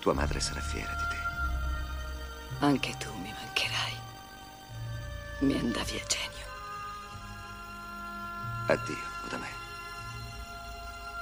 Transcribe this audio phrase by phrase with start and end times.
[0.00, 2.64] Tua madre sarà fiera di te.
[2.64, 3.94] Anche tu mi mancherai.
[5.40, 6.46] Mi andavi a genio.
[8.68, 8.96] Addio,
[9.26, 9.48] Udame.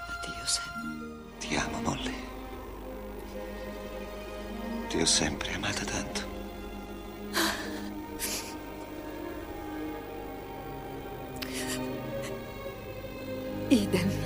[0.08, 1.22] Addio, Sam.
[1.38, 2.32] Ti amo, Molly.
[4.88, 6.32] Ti ho sempre amata tanto.
[13.68, 14.23] Idem.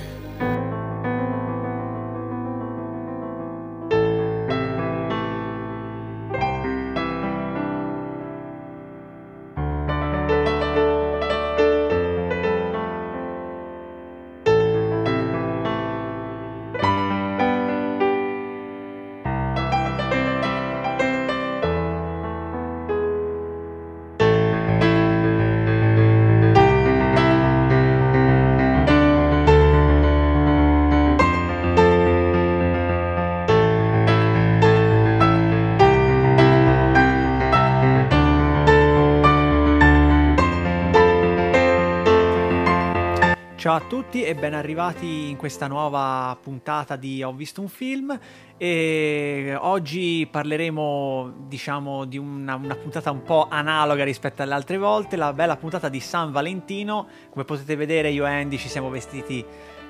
[44.09, 48.17] Tutti e ben arrivati in questa nuova puntata di Ho visto un film.
[48.57, 55.15] E oggi parleremo diciamo di una, una, puntata un po' analoga rispetto alle altre volte,
[55.15, 59.45] la bella puntata di San Valentino, come potete vedere io e Andy ci siamo vestiti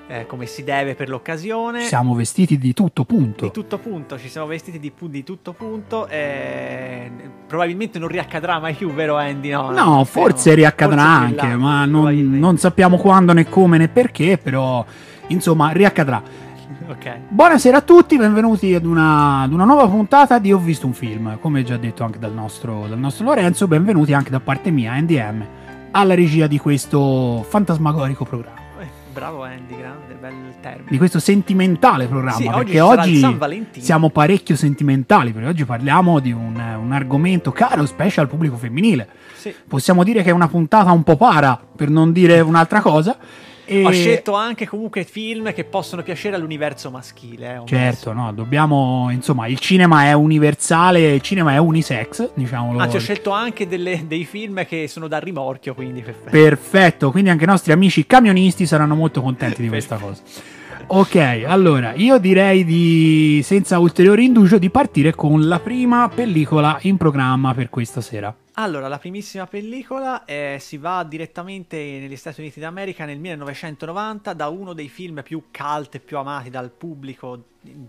[0.09, 1.81] eh, come si deve per l'occasione.
[1.81, 3.45] Siamo vestiti di tutto punto.
[3.45, 6.07] Di tutto punto, ci siamo vestiti di, di tutto punto.
[6.07, 7.11] E
[7.45, 9.51] probabilmente non riaccadrà mai più, vero Andy?
[9.51, 13.87] No, no forse riaccadrà forse anche, là, ma non, non, sappiamo quando né come né
[13.87, 14.83] perché, però
[15.27, 16.47] insomma riaccadrà.
[16.89, 17.19] Okay.
[17.27, 21.37] Buonasera a tutti, benvenuti ad una, ad una, nuova puntata di Ho visto un film,
[21.39, 25.45] come già detto anche dal nostro, dal nostro Lorenzo, benvenuti anche da parte mia, NDM,
[25.91, 28.68] alla regia di questo fantasmagorico programma.
[29.11, 30.89] Bravo Andy, grande, bel termine.
[30.89, 32.37] Di questo sentimentale programma.
[32.37, 37.85] Sì, perché oggi, oggi siamo parecchio sentimentali, perché oggi parliamo di un, un argomento caro,
[37.85, 39.07] specie al pubblico femminile.
[39.33, 39.53] Sì.
[39.67, 43.17] Possiamo dire che è una puntata un po' para, per non dire un'altra cosa.
[43.69, 43.85] E...
[43.85, 47.61] Ho scelto anche comunque film che possono piacere all'universo maschile.
[47.63, 52.79] Eh, certo, no, dobbiamo, insomma, il cinema è universale, il cinema è unisex, diciamolo.
[52.79, 56.29] Anzi, ho scelto anche delle, dei film che sono da rimorchio, quindi perfetto.
[56.31, 60.21] Perfetto, quindi anche i nostri amici camionisti saranno molto contenti di questa cosa.
[60.87, 66.97] Ok, allora io direi di, senza ulteriore indugio, di partire con la prima pellicola in
[66.97, 68.35] programma per questa sera.
[68.61, 74.49] Allora, la primissima pellicola eh, si va direttamente negli Stati Uniti d'America nel 1990 da
[74.49, 77.45] uno dei film più cult e più amati dal pubblico,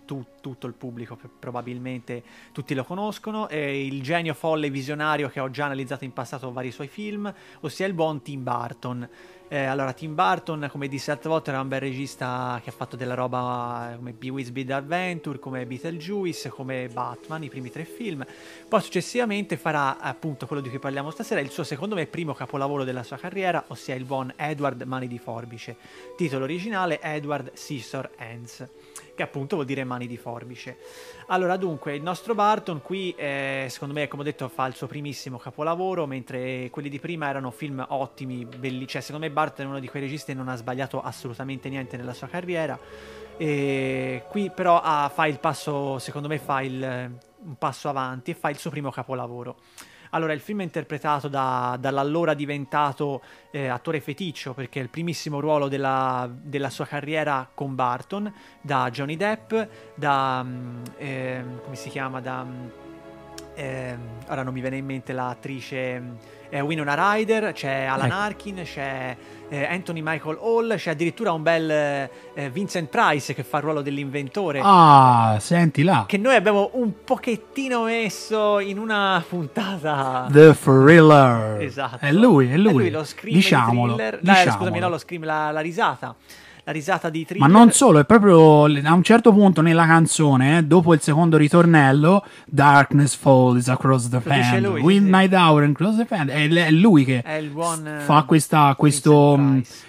[0.06, 2.22] tu, tutto il pubblico probabilmente
[2.52, 6.70] tutti lo conoscono, è il genio folle visionario che ho già analizzato in passato vari
[6.70, 9.08] suoi film, ossia il buon Tim Burton.
[9.52, 12.94] Eh, allora, Tim Burton, come disse altre volte, era un bel regista che ha fatto
[12.94, 18.24] della roba come Pee-wee's Big Adventure, come Beetlejuice, come Batman, i primi tre film.
[18.68, 22.84] Poi successivamente farà appunto quello di cui parliamo stasera, il suo secondo me primo capolavoro
[22.84, 25.76] della sua carriera, ossia il buon Edward Mani di Forbice.
[26.16, 28.68] Titolo originale Edward Scissor Hands
[29.20, 30.78] che appunto vuol dire mani di forbice.
[31.26, 34.86] Allora, dunque, il nostro Barton qui, eh, secondo me, come ho detto, fa il suo
[34.86, 38.86] primissimo capolavoro, mentre quelli di prima erano film ottimi, belli.
[38.86, 41.96] Cioè, secondo me Barton è uno di quei registi che non ha sbagliato assolutamente niente
[41.98, 42.78] nella sua carriera.
[43.36, 46.82] E qui però ah, fa il passo, secondo me fa il,
[47.42, 49.56] un passo avanti e fa il suo primo capolavoro.
[50.10, 55.40] Allora, il film è interpretato da, dall'allora diventato eh, attore feticcio, perché è il primissimo
[55.40, 59.54] ruolo della, della, sua carriera con Barton, da Johnny Depp,
[59.94, 60.44] da...
[60.96, 62.20] Eh, come si chiama?
[62.20, 62.44] Da...
[63.54, 63.96] Eh,
[64.28, 68.16] ora non mi viene in mente l'attrice eh, Winona Ryder, c'è Alan ecco.
[68.16, 69.16] Arkin, c'è
[69.48, 73.82] eh, Anthony Michael Hall, c'è addirittura un bel eh, Vincent Price che fa il ruolo
[73.82, 74.60] dell'inventore.
[74.62, 76.04] Ah, senti là.
[76.06, 80.26] Che noi abbiamo un pochettino messo in una puntata.
[80.30, 81.62] The Thriller.
[81.62, 82.04] Esatto.
[82.04, 82.70] È lui, è lui.
[82.70, 84.18] È lui lo scream diciamolo, thriller.
[84.20, 84.44] Diciamolo.
[84.44, 86.14] Dai, scusami, no, lo scream, la, la risata
[86.64, 87.48] la risata di Thriller.
[87.48, 91.36] Ma non solo, è proprio a un certo punto nella canzone, eh, dopo il secondo
[91.36, 96.48] ritornello, Darkness Falls Across the Fan, With sì, Night Hour and Close the Fan, è,
[96.48, 99.38] è lui che buon, fa questa, questo,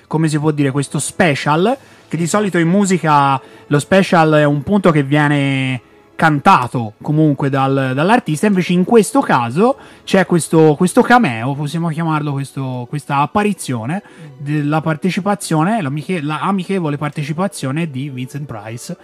[0.08, 4.64] come si può dire, questo special, che di solito in musica lo special è un
[4.64, 5.82] punto che viene
[6.22, 12.86] cantato comunque dal, dall'artista, invece in questo caso c'è questo, questo cameo, possiamo chiamarlo questo,
[12.88, 14.04] questa apparizione
[14.38, 18.96] della partecipazione, l'amichevole partecipazione di Vincent Price.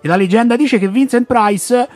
[0.00, 1.88] E la leggenda dice che Vincent Price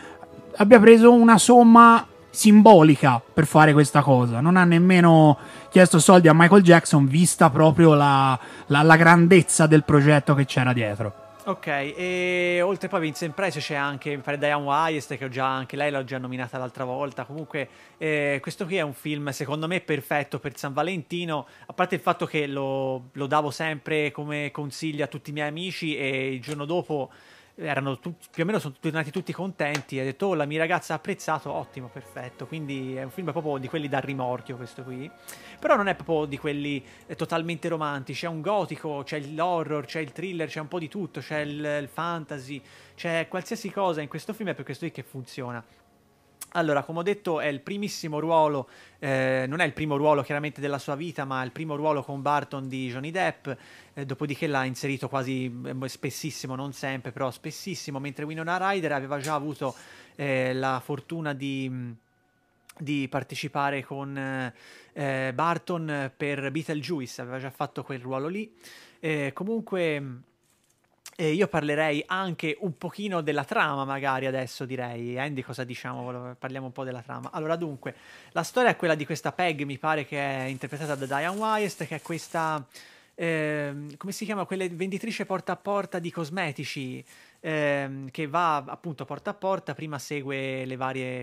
[0.59, 4.39] abbia preso una somma simbolica per fare questa cosa.
[4.39, 5.39] Non ha nemmeno
[5.71, 10.73] chiesto soldi a Michael Jackson, vista proprio la, la, la grandezza del progetto che c'era
[10.73, 11.27] dietro.
[11.49, 15.91] Ok, e oltre poi Vincent Price c'è anche, Diane Wyest, che ho già, anche lei
[15.91, 17.25] l'ho già nominata l'altra volta.
[17.25, 17.67] Comunque,
[17.97, 21.47] eh, questo qui è un film, secondo me, perfetto per San Valentino.
[21.65, 25.49] A parte il fatto che lo, lo davo sempre come consiglio a tutti i miei
[25.49, 27.11] amici e il giorno dopo
[27.59, 29.99] erano tu- più o meno sono tornati tutti contenti.
[29.99, 32.47] Ha detto: Oh, la mia ragazza ha apprezzato, ottimo, perfetto.
[32.47, 35.11] Quindi è un film proprio di quelli da rimorchio, questo qui.
[35.59, 38.21] Però non è proprio di quelli eh, totalmente romantici.
[38.21, 41.79] C'è un gotico, c'è l'horror, c'è il thriller, c'è un po' di tutto, c'è il,
[41.83, 42.63] il fantasy,
[42.95, 44.51] c'è qualsiasi cosa in questo film.
[44.51, 45.63] È per questo che funziona.
[46.53, 50.63] Allora, come ho detto, è il primissimo ruolo, eh, non è il primo ruolo chiaramente
[50.63, 53.49] della sua vita, ma è il primo ruolo con Barton di Johnny Depp,
[53.93, 59.19] eh, dopodiché l'ha inserito quasi eh, spessissimo, non sempre, però spessissimo, mentre Winona Ryder aveva
[59.19, 59.75] già avuto
[60.17, 61.95] eh, la fortuna di,
[62.79, 64.17] di partecipare con
[64.95, 68.51] eh, Barton per Beetlejuice, aveva già fatto quel ruolo lì.
[69.01, 70.23] Eh, comunque
[71.21, 75.19] e io parlerei anche un pochino della trama, magari adesso direi.
[75.19, 76.37] Andy, cosa diciamo?
[76.39, 77.31] Parliamo un po' della trama.
[77.33, 77.93] Allora, dunque,
[78.31, 81.89] la storia è quella di questa Peg, mi pare che è interpretata da Diane Wyest,
[81.89, 82.65] che è questa.
[83.17, 84.45] Eh, come si chiama?
[84.45, 87.05] Quelle venditrice porta a porta di cosmetici
[87.41, 90.67] ehm, che va appunto porta a porta, prima segue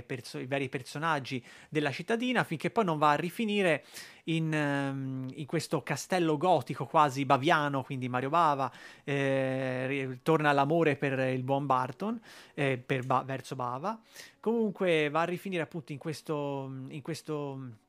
[0.05, 3.85] perso- i vari personaggi della cittadina finché poi non va a rifinire
[4.25, 8.71] in, um, in questo castello gotico quasi baviano, quindi Mario Bava,
[9.03, 12.19] eh, torna all'amore per il buon Barton,
[12.53, 13.99] eh, ba- verso Bava.
[14.39, 17.83] Comunque va a rifinire appunto in questo, in questo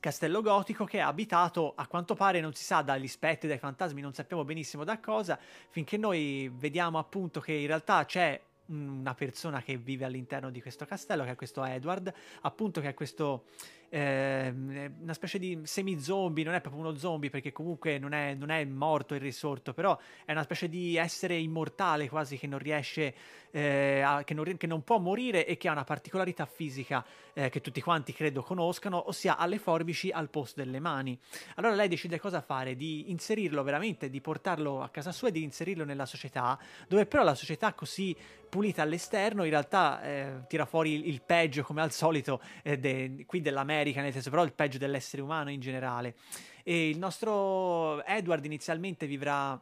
[0.00, 4.00] castello gotico che è abitato a quanto pare non si sa dagli spettri, dai fantasmi,
[4.00, 5.38] non sappiamo benissimo da cosa,
[5.70, 10.84] finché noi vediamo appunto che in realtà c'è una persona che vive all'interno di questo
[10.84, 12.12] castello, che è questo Edward,
[12.42, 13.44] appunto che è questo
[13.90, 14.52] eh,
[15.00, 18.64] una specie di semi-zombie, non è proprio uno zombie perché comunque non è, non è
[18.64, 23.14] morto e risorto, però è una specie di essere immortale quasi che non riesce,
[23.50, 27.48] eh, a, che, non, che, non, può morire e che ha una particolarità fisica eh,
[27.48, 31.18] che tutti quanti credo conoscano, ossia ha le forbici al posto delle mani.
[31.56, 35.42] Allora lei decide cosa fare, di inserirlo veramente, di portarlo a casa sua e di
[35.42, 38.16] inserirlo nella società, dove però la società così
[38.48, 43.40] pulita all'esterno in realtà eh, tira fuori il, peggio come al solito eh, de, qui
[43.78, 46.14] dell'America, nel senso però il peggio dell'essere umano in generale.
[46.62, 49.58] E il nostro Edward inizialmente vivrà,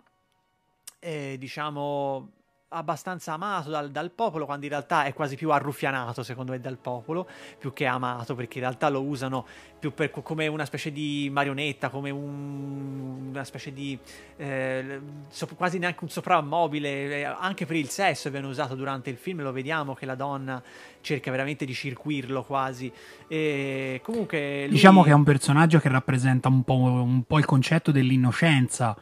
[0.99, 2.31] eh, diciamo,
[2.69, 6.79] abbastanza amato dal, dal, popolo, quando in realtà è quasi più arruffianato, secondo me, dal
[6.79, 7.27] popolo,
[7.59, 9.47] più che amato, perché in realtà lo usano
[9.79, 13.97] più per, come una specie di marionetta, come un, una specie di
[14.37, 19.17] eh, so, quasi neanche un soprammobile, eh, anche per il sesso viene usato durante il
[19.17, 20.61] film, lo vediamo che la donna
[21.01, 22.93] cerca veramente di circuirlo quasi.
[23.29, 24.71] E comunque lui...
[24.71, 28.97] Diciamo che è un personaggio che rappresenta un po', un po il concetto dell'innocenza.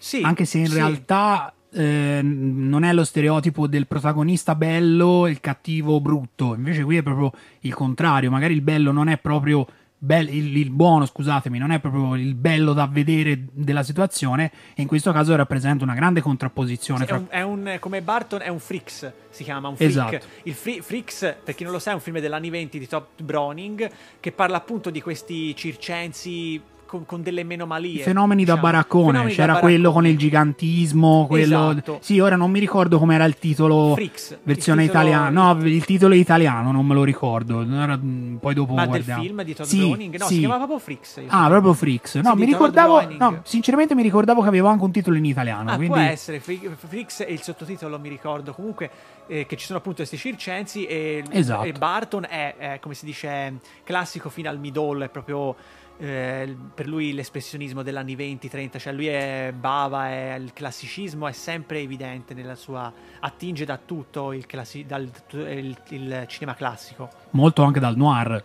[0.00, 0.74] Sì, anche se in sì.
[0.74, 6.54] realtà eh, non è lo stereotipo del protagonista bello e il cattivo brutto.
[6.54, 8.30] Invece qui è proprio il contrario.
[8.30, 9.66] Magari il bello non è proprio
[10.00, 14.82] Be- il, il, buono, scusatemi, non è proprio il bello da vedere della situazione, e
[14.82, 17.00] in questo caso rappresenta una grande contrapposizione.
[17.00, 17.16] Sì, fra...
[17.28, 19.90] è, un, è, un, come Barton, è un Frix, si chiama un freak.
[19.90, 20.26] Esatto.
[20.44, 22.86] Il free, Frix, per chi non lo sa, è un film degli anni 20 di
[22.86, 28.02] Top Browning che parla appunto di questi circensi con, con delle menomalie.
[28.02, 28.62] Fenomeni diciamo.
[28.62, 31.70] da baraccone, Fenomeni c'era da quello con il gigantismo, quello...
[31.70, 31.98] Esatto.
[32.00, 35.06] Sì, ora non mi ricordo com'era il titolo Freaks, versione titolo...
[35.06, 35.52] italiana.
[35.52, 37.62] No, il titolo italiano non me lo ricordo.
[37.64, 39.20] Mm, poi dopo Ma guardiamo.
[39.20, 40.18] del film di Todd sì, Browning?
[40.18, 40.32] No, sì.
[40.32, 41.20] si chiama proprio Freaks.
[41.26, 42.14] Ah, proprio Freaks.
[42.16, 45.70] No, sì, mi ricordavo no, sinceramente mi ricordavo che aveva anche un titolo in italiano,
[45.70, 45.94] ah, quindi...
[45.94, 48.54] può essere Freaks e il sottotitolo mi ricordo.
[48.54, 48.90] Comunque
[49.26, 51.64] eh, che ci sono appunto questi circensi e, esatto.
[51.64, 55.54] e Barton è, è, come si dice classico fino al midollo, è proprio
[55.98, 61.32] eh, per lui l'espressionismo degli anni 20-30, cioè lui è bava, è, il classicismo è
[61.32, 67.08] sempre evidente nella sua attinge da tutto il, classi, dal, il, il cinema classico.
[67.30, 68.44] Molto anche dal noir.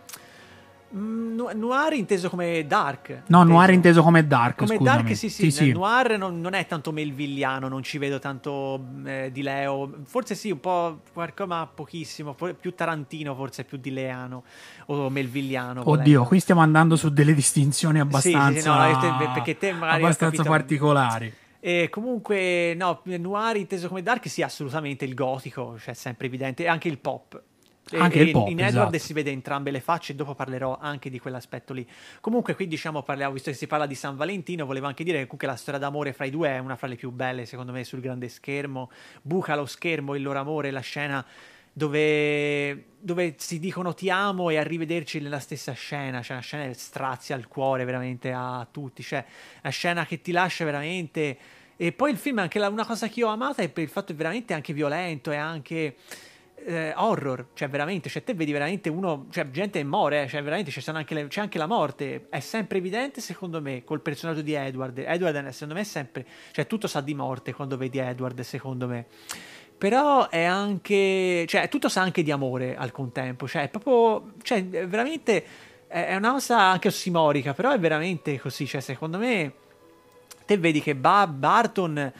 [0.96, 3.08] Mm, noir inteso come dark.
[3.26, 3.44] No, inteso.
[3.44, 4.58] noir inteso come dark.
[4.58, 4.96] Come scusami.
[4.96, 5.50] dark, sì, sì.
[5.50, 5.72] sì, sì.
[5.72, 9.90] Noir non, non, è tanto melvilliano, non ci vedo tanto eh, di Leo.
[10.04, 12.34] Forse sì, un po' qualcosa, ma pochissimo.
[12.34, 14.44] Più Tarantino, forse più di Leano
[14.86, 15.80] o melvilliano.
[15.80, 16.24] Oddio, volendo.
[16.24, 20.42] qui stiamo andando su delle distinzioni abbastanza, sì, sì, no, te, perché te abbastanza capito,
[20.44, 21.34] particolari.
[21.58, 26.68] E comunque, no, noir inteso come dark, sì, assolutamente il gotico, cioè sempre evidente, e
[26.68, 27.42] anche il pop.
[27.92, 28.98] Anche il pop, in Edward esatto.
[28.98, 31.86] si vede entrambe le facce e dopo parlerò anche di quell'aspetto lì.
[32.20, 35.24] Comunque qui diciamo parliamo, visto che si parla di San Valentino, volevo anche dire che
[35.24, 37.84] comunque la storia d'amore fra i due è una fra le più belle secondo me
[37.84, 38.90] sul grande schermo.
[39.20, 41.24] Buca lo schermo il loro amore, la scena
[41.76, 46.74] dove, dove si dicono ti amo e arrivederci nella stessa scena, cioè una scena che
[46.74, 49.24] strazia il cuore veramente a tutti, cioè
[49.62, 51.36] una scena che ti lascia veramente
[51.76, 53.88] E poi il film, anche la, una cosa che io ho amato è per il
[53.88, 55.96] fatto che è veramente anche violento e anche
[56.56, 60.72] eh, horror, cioè veramente, cioè te vedi veramente uno, cioè gente muore, eh, cioè veramente
[60.86, 64.98] anche le, c'è anche la morte, è sempre evidente secondo me col personaggio di Edward,
[64.98, 69.06] Edward secondo me è sempre, cioè tutto sa di morte quando vedi Edward secondo me,
[69.76, 74.64] però è anche, cioè tutto sa anche di amore al contempo, cioè è proprio, cioè
[74.64, 75.44] veramente
[75.86, 79.52] è una cosa anche ossimorica, però è veramente così, cioè secondo me
[80.46, 82.12] te vedi che ba- Barton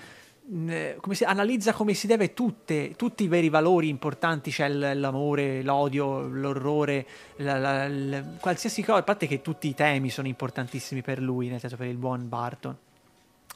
[0.47, 5.63] come si, analizza come si deve tutte, tutti i veri valori importanti, c'è cioè l'amore,
[5.63, 11.01] l'odio, l'orrore, la, la, la, qualsiasi cosa, a parte che tutti i temi sono importantissimi
[11.01, 12.77] per lui, nel senso per il buon Barton.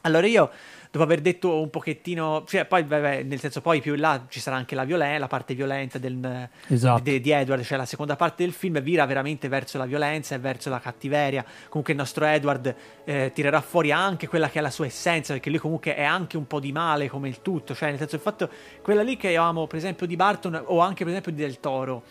[0.03, 0.51] Allora io
[0.91, 4.41] dopo aver detto un pochettino, cioè poi vabbè, nel senso poi più in là ci
[4.41, 7.03] sarà anche la, violen- la parte violenta del, esatto.
[7.03, 10.39] de- di Edward, cioè la seconda parte del film vira veramente verso la violenza e
[10.39, 12.75] verso la cattiveria, comunque il nostro Edward
[13.05, 16.37] eh, tirerà fuori anche quella che è la sua essenza, perché lui comunque è anche
[16.37, 18.49] un po' di male come il tutto, cioè nel senso il fatto,
[18.83, 21.61] quella lì che io amo per esempio di Barton o anche per esempio di Del
[21.61, 22.05] Toro,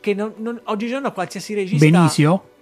[0.00, 1.84] che non, non, oggigiorno qualsiasi regista...
[1.84, 2.52] Benissimo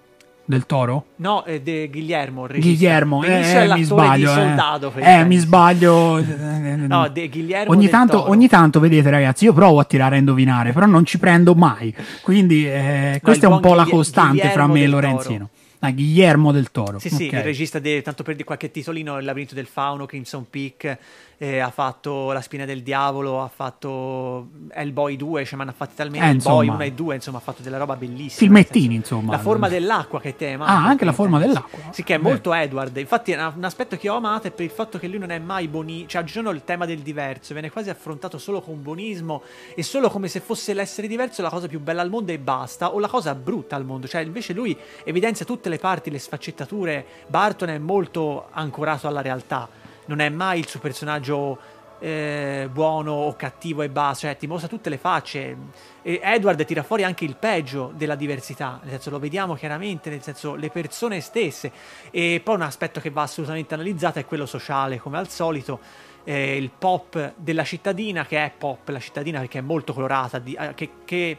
[0.45, 1.07] del Toro?
[1.17, 2.47] No, è de Guillermo.
[2.47, 4.31] Guillermo, eh, mi sbaglio.
[4.31, 4.35] Eh.
[4.35, 6.21] Soldato, eh, mi sbaglio.
[6.21, 10.73] no, de Guillermo ogni tanto, ogni tanto, vedete, ragazzi, io provo a tirare a indovinare,
[10.73, 11.95] però non ci prendo mai.
[12.23, 15.39] Quindi, eh, no, questa è un po' la costante Guillermo fra me e Lorenzino.
[15.39, 15.51] Toro.
[15.85, 17.01] Ah, Guillermo del Toro.
[17.01, 20.47] Sì, sì, il regista, de, tanto per di qualche titolino, Il labirinto del fauno, Crimson
[20.49, 20.97] Peak,
[21.43, 25.73] eh, ha fatto La spina del diavolo, ha fatto Hellboy 2, cioè, ma ne ha
[25.73, 28.39] fatti talmente eh, Hellboy 1 e 2, insomma, ha fatto della roba bellissima.
[28.39, 29.33] Filmettini, insomma.
[29.33, 30.67] La forma dell'acqua che tema.
[30.67, 31.91] Ah, anche la forma dell'acqua.
[31.91, 32.29] Sì, che è Beh.
[32.29, 32.97] molto Edward.
[32.97, 35.67] Infatti, un aspetto che ho amato è per il fatto che lui non è mai
[35.67, 39.43] buonismo, cioè, oggigiorno il tema del diverso viene quasi affrontato solo con buonismo
[39.75, 42.95] e solo come se fosse l'essere diverso la cosa più bella al mondo e basta,
[42.95, 44.07] o la cosa brutta al mondo.
[44.07, 47.05] Cioè, invece lui evidenzia tutte le parti, le sfaccettature.
[47.27, 49.82] Barton è molto ancorato alla realtà.
[50.07, 51.59] Non è mai il suo personaggio
[52.03, 55.57] eh, buono o cattivo e basta, cioè ti mostra tutte le facce.
[56.03, 60.23] E Edward tira fuori anche il peggio della diversità, nel senso lo vediamo chiaramente, nel
[60.23, 61.71] senso le persone stesse.
[62.11, 65.79] E poi un aspetto che va assolutamente analizzato è quello sociale, come al solito.
[66.25, 70.55] Eh, il pop della cittadina, che è pop la cittadina perché è molto colorata, di,
[70.59, 71.39] eh, che, che,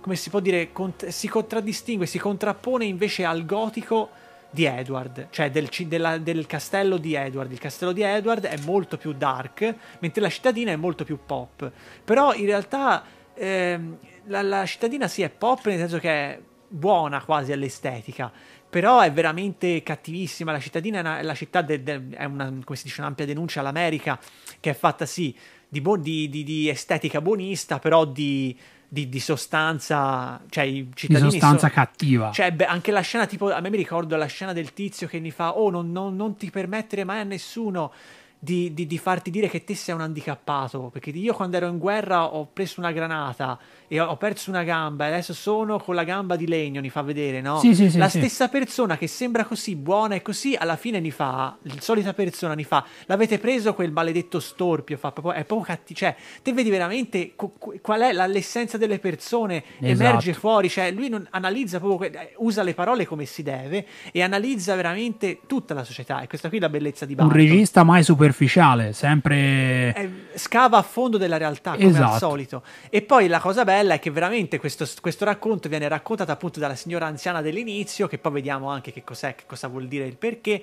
[0.00, 4.10] come si può dire, cont- si contraddistingue, si contrappone invece al gotico
[4.52, 7.50] di Edward, cioè del, della, del, castello di Edward.
[7.50, 11.72] Il castello di Edward è molto più dark, mentre la cittadina è molto più pop.
[12.04, 13.02] Però in realtà
[13.34, 18.30] ehm, la, la, cittadina sì è pop nel senso che è buona quasi all'estetica,
[18.68, 20.52] però è veramente cattivissima.
[20.52, 23.60] La cittadina è, una, la città de, de, è una, come si dice, un'ampia denuncia
[23.60, 24.20] all'America
[24.60, 25.34] che è fatta sì
[25.66, 28.54] di, di, di, di estetica buonista, però di
[28.92, 32.30] di, di, sostanza, cioè i cittadini di sostanza so, cattiva.
[32.30, 35.18] Cioè, beh, anche la scena, tipo, a me mi ricordo la scena del tizio che
[35.18, 37.90] mi fa: Oh, non, non, non ti permettere mai a nessuno
[38.38, 40.90] di, di, di, farti dire che te sei un handicappato.
[40.92, 43.58] Perché io quando ero in guerra ho preso una granata
[43.92, 47.02] e ho, perso una gamba e adesso sono con la gamba di legno, mi fa
[47.02, 47.58] vedere, no?
[47.58, 51.10] Sì, sì, sì, la stessa persona che sembra così buona e così, alla fine mi
[51.10, 55.66] fa, la solita persona mi fa, l'avete preso quel maledetto storpio, fa proprio, è proprio
[55.66, 55.98] cattivo.
[55.98, 59.84] Cioè, te vedi veramente co- qual è la, l'essenza delle persone, esatto.
[59.84, 64.74] emerge fuori, cioè lui non analizza proprio, usa le parole come si deve e analizza
[64.74, 66.22] veramente tutta la società.
[66.22, 67.36] E questa qui è la bellezza di Barton.
[67.36, 69.92] Un regista mai superficiale, sempre...
[69.92, 72.12] È, scava a fondo della realtà, come esatto.
[72.12, 72.62] al solito.
[72.88, 76.74] E poi la cosa bella è che veramente questo, questo, racconto viene raccontato appunto dalla
[76.74, 80.62] signora anziana dell'inizio, che poi vediamo anche che cos'è, che cosa vuol dire il perché.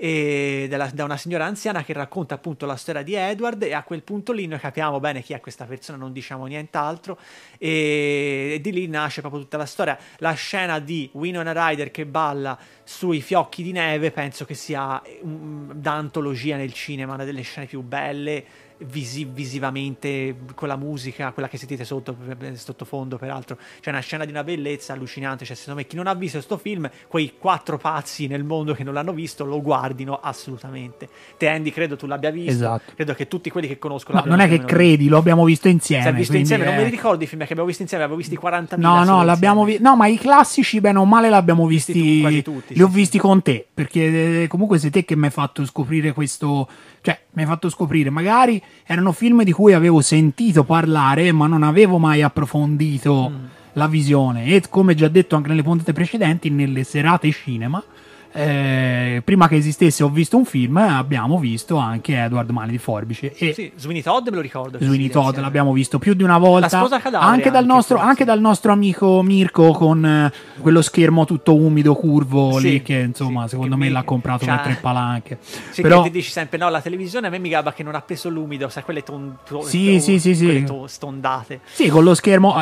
[0.00, 4.02] Della, da una signora anziana che racconta appunto la storia di Edward e a quel
[4.02, 7.18] punto lì noi capiamo bene chi è questa persona, non diciamo nient'altro
[7.58, 9.98] e, e di lì nasce proprio tutta la storia.
[10.16, 15.70] La scena di Winona Ryder che balla sui fiocchi di neve penso che sia um,
[15.74, 21.48] da antologia nel cinema, una delle scene più belle visi- visivamente con la musica, quella
[21.48, 22.16] che sentite sotto,
[22.54, 26.14] sottofondo peraltro, c'è una scena di una bellezza allucinante, cioè secondo me chi non ha
[26.14, 31.08] visto questo film, quei quattro pazzi nel mondo che non l'hanno visto, lo guardino assolutamente.
[31.36, 32.92] Te Andy credo tu l'abbia visto, esatto.
[32.94, 34.20] credo che tutti quelli che conoscono...
[34.20, 36.02] No, non è che credi, lo abbiamo visto insieme.
[36.02, 36.66] Si è visto insieme, è...
[36.66, 39.22] non me li ricordo i film che abbiamo visto insieme, abbiamo visti 40 No, no,
[39.22, 39.82] l'abbiamo visto.
[39.82, 41.92] No, ma i classici, bene o male, l'abbiamo visti.
[41.92, 42.74] visti quasi tutti.
[42.74, 43.22] Li sì, ho visti sì.
[43.22, 46.68] con te, perché eh, comunque sei te che mi hai fatto scoprire questo.
[47.02, 48.10] Cioè, mi hai fatto scoprire.
[48.10, 53.44] Magari erano film di cui avevo sentito parlare, ma non avevo mai approfondito Mm.
[53.74, 54.46] la visione.
[54.46, 57.82] E come già detto anche nelle puntate precedenti, nelle serate cinema.
[58.32, 63.32] Eh, prima che esistesse ho visto un film, abbiamo visto anche Edward Mani di Forbice.
[63.36, 64.78] E Sì, Sweeney Todd me lo ricordo.
[64.78, 65.42] Sweeney Todd insieme.
[65.42, 66.78] l'abbiamo visto più di una volta.
[66.80, 71.94] Anche, dal anche, nostro, anche dal nostro amico Mirko con eh, quello schermo tutto umido,
[71.94, 74.78] curvo Sì, lì, che insomma, sì, secondo che me mi- l'ha comprato cioè- per tre
[74.80, 75.38] palanche.
[75.70, 78.00] Sì, Però, ti dici sempre, no, la televisione a me mi gabba che non ha
[78.00, 80.64] preso l'umido, sai, quelle ton- to- Sì, to- sì, sì, sì.
[80.64, 81.60] to- stondate.
[81.64, 82.54] sì, con lo schermo.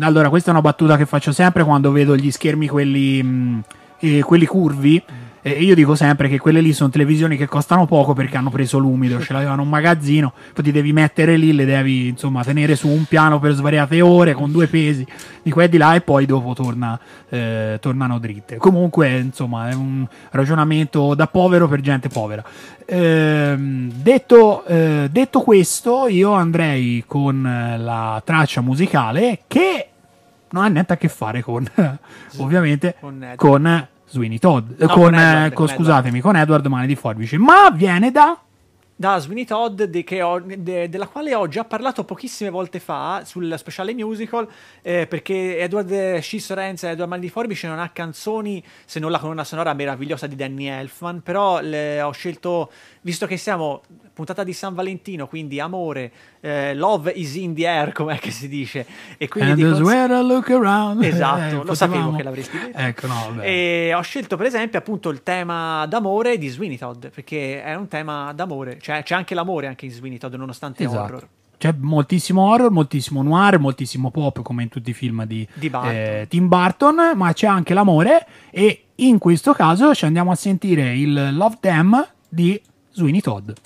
[0.00, 3.62] Allora, questa è una battuta che faccio sempre quando vedo gli schermi quelli, mh,
[4.02, 5.02] eh, quelli curvi.
[5.44, 8.78] E io dico sempre che quelle lì sono televisioni che costano poco perché hanno preso
[8.78, 12.86] l'umido, ce l'avevano un magazzino, poi ti devi mettere lì, le devi insomma tenere su
[12.86, 15.04] un piano per svariate ore con due pesi
[15.42, 16.96] di qua e di là e poi dopo torna,
[17.28, 18.56] eh, tornano dritte.
[18.58, 22.44] Comunque, insomma, è un ragionamento da povero per gente povera.
[22.86, 27.42] Ehm, detto, eh, detto questo, io andrei con
[27.78, 29.88] la traccia musicale che
[30.52, 31.66] non ha niente a che fare con,
[32.38, 36.66] ovviamente, Con con Sweeney Todd, No, con, con eh, Edward, con- con scusatemi, con Edward
[36.66, 38.38] Mani di Forbice, ma viene da?
[38.94, 43.22] Da Sweeney Todd, de- che ho- de- della quale ho già parlato pochissime volte fa
[43.24, 44.46] sul speciale musical,
[44.82, 49.18] eh, perché Edward Scissorenza e Edward Mani di Forbice non ha canzoni, se non la
[49.18, 52.70] colonna sonora meravigliosa di Danny Elfman, però le- ho scelto,
[53.02, 53.82] visto che siamo
[54.14, 58.46] puntata di San Valentino, quindi amore, eh, love is in the air, come che si
[58.48, 61.02] dice, e quindi And cons- I look around.
[61.02, 62.78] Esatto, Eh, lo sapevo che l'avresti detto.
[62.78, 63.40] Ecco, no.
[63.42, 67.88] E ho scelto per esempio appunto il tema d'amore di Sweeney Todd, perché è un
[67.88, 71.00] tema d'amore, cioè c'è anche l'amore anche in Sweeney Todd, nonostante Esatto.
[71.02, 71.28] horror.
[71.56, 75.90] C'è moltissimo horror, moltissimo noir, moltissimo pop come in tutti i film di, Di Burton.
[75.94, 80.96] eh, Tim Burton, ma c'è anche l'amore e in questo caso ci andiamo a sentire
[80.96, 82.60] il Love Them di
[82.94, 83.58] Sweeney Todd.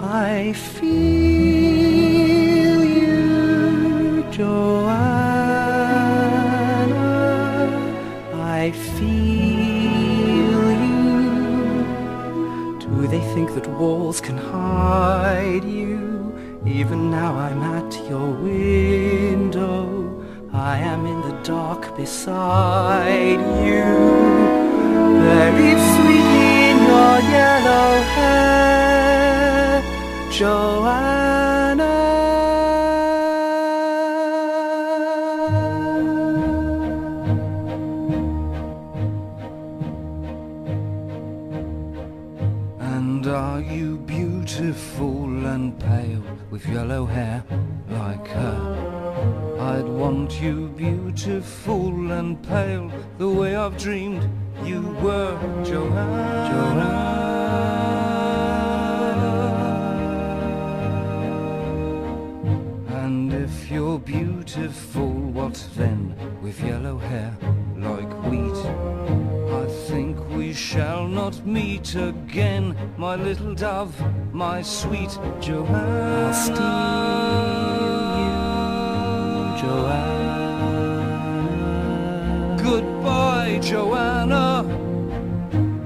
[0.00, 0.84] I feel
[2.84, 4.94] you, Joanna.
[8.34, 11.18] I feel you.
[12.78, 16.32] Do they think that walls can hide you?
[16.64, 20.07] Even now I'm at your window.
[20.52, 23.84] I am in the dark beside you.
[25.20, 29.82] Buried sweetly in your yellow hair,
[30.30, 31.96] Joanna.
[42.80, 47.44] And are you beautiful and pale with yellow hair?
[50.28, 54.28] Want you beautiful and pale the way I've dreamed
[54.62, 56.84] you were, Joanna.
[62.90, 67.34] And if you're beautiful, what then with yellow hair
[67.78, 68.66] like wheat?
[69.62, 73.98] I think we shall not meet again, my little dove,
[74.34, 76.88] my sweet Joanna.
[79.60, 80.98] I'll steal you, Joanna.
[82.62, 84.64] Goodbye, Joanna.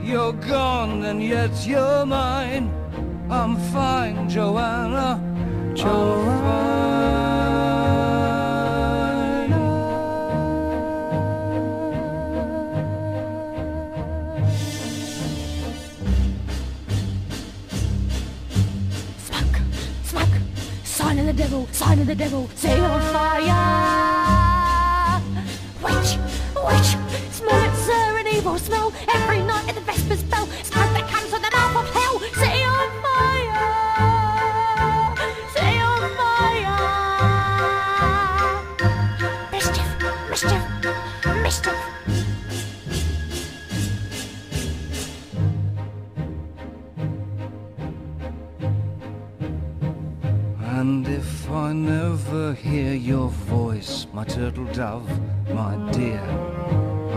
[0.03, 2.71] You're gone and yet you're mine.
[3.31, 5.21] I'm fine, Joanna.
[5.75, 6.92] Smoke,
[21.83, 23.51] sign of the devil, say on fire.
[25.83, 26.11] Witch,
[26.67, 26.91] witch,
[27.39, 28.93] smell it, sir, an evil smell.
[29.17, 32.17] Every night at the Vespers bell, smoke that comes from the mouth of hell.
[32.43, 32.52] Say
[51.83, 55.09] never hear your voice, my turtle dove,
[55.51, 56.23] my dear,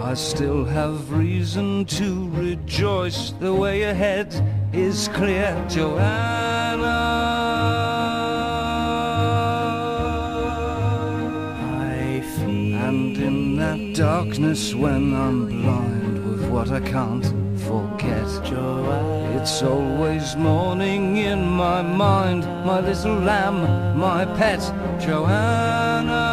[0.01, 3.31] I still have reason to rejoice.
[3.39, 4.33] The way ahead
[4.73, 6.85] is clear, Joanna.
[11.61, 12.75] I feel.
[12.87, 17.44] And in that darkness when I'm blind with what I can't
[19.45, 24.59] It's always morning in my mind, my little lamb, my pet,
[24.99, 26.25] Joanna.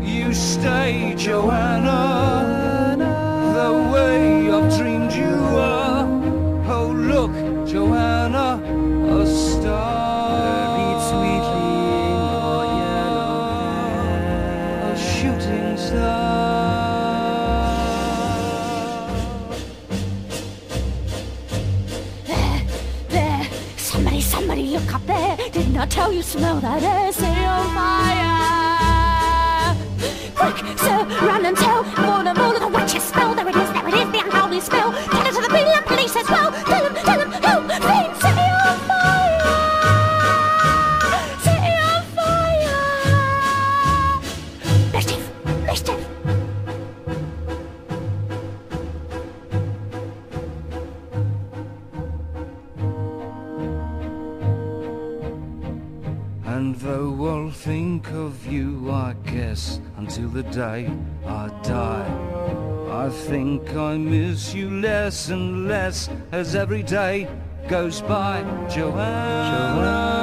[0.00, 2.47] You stay, Joanna,
[26.08, 28.16] Oh, you smell that city on fire.
[30.34, 31.84] Quick, sir, run and tell
[60.28, 60.90] until the day
[61.26, 62.06] I die.
[62.90, 67.28] I think I miss you less and less as every day
[67.68, 68.42] goes by.
[68.68, 70.16] Joanna.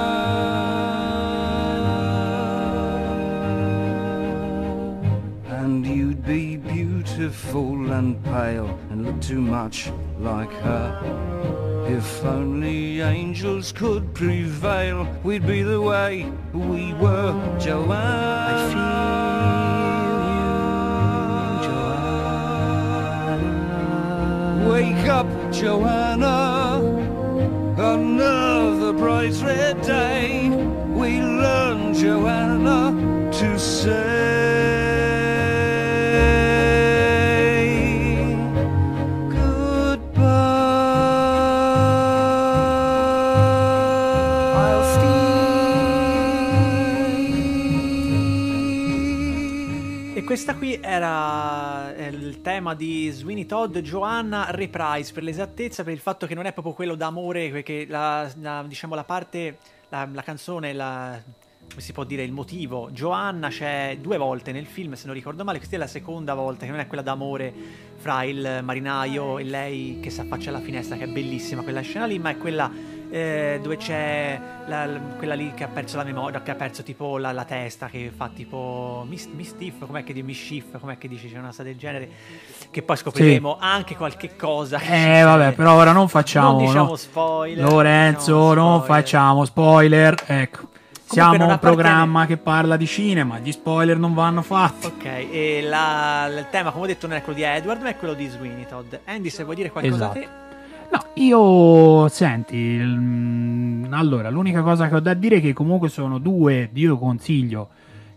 [5.47, 11.85] And you'd be beautiful and pale and look too much like her.
[11.87, 19.24] If only angels could prevail, we'd be the way we were, Joanna.
[25.59, 26.81] Joanna.
[27.77, 30.49] Another bright red day.
[30.89, 32.91] We learn, Joanna,
[33.31, 34.35] to say
[50.17, 51.84] E questa qui era
[52.55, 55.11] tema di Sweeney Todd, Joanna Reprise.
[55.11, 58.95] Per l'esattezza, per il fatto che non è proprio quello d'amore, perché la, la- diciamo
[58.95, 59.57] la parte,
[59.89, 61.21] la, la canzone, la,
[61.67, 65.43] come si può dire, il motivo, Joanna c'è due volte nel film, se non ricordo
[65.43, 67.53] male, questa è la seconda volta, che non è quella d'amore
[67.97, 72.05] fra il marinaio e lei che si affaccia alla finestra, che è bellissima quella scena
[72.05, 72.71] lì, ma è quella
[73.09, 76.83] eh, dove c'è la- la- quella lì che ha perso la memoria, che ha perso
[76.83, 81.07] tipo la, la testa, che fa tipo mis- mischief, com'è che dice mischief, com'è che
[81.07, 82.09] dice, c'è una cosa del genere,
[82.71, 84.79] che poi scopriremo anche qualche cosa.
[84.79, 86.51] Eh, vabbè, però ora non facciamo.
[86.53, 86.95] Non diciamo no.
[86.95, 89.01] spoiler, Lorenzo, diciamo non spoiler.
[89.03, 90.23] facciamo spoiler.
[90.27, 90.67] Ecco.
[91.07, 94.87] Siamo non un appartiene- programma che parla di cinema, gli spoiler non vanno fatti.
[94.87, 97.95] Ok, e la- il tema, come ho detto, non è quello di Edward, ma è
[97.95, 98.93] quello di Sweeney Todd.
[99.05, 100.17] Andy, se vuoi dire qualcosa Esatto.
[100.17, 100.29] a te...
[100.95, 106.19] No, io senti, il- allora, l'unica cosa che ho da dire è che comunque sono
[106.19, 107.67] due, io consiglio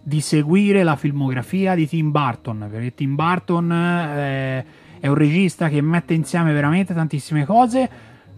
[0.00, 4.64] di seguire la filmografia di Tim Burton, perché Tim Burton eh,
[5.00, 7.90] è un regista che mette insieme veramente tantissime cose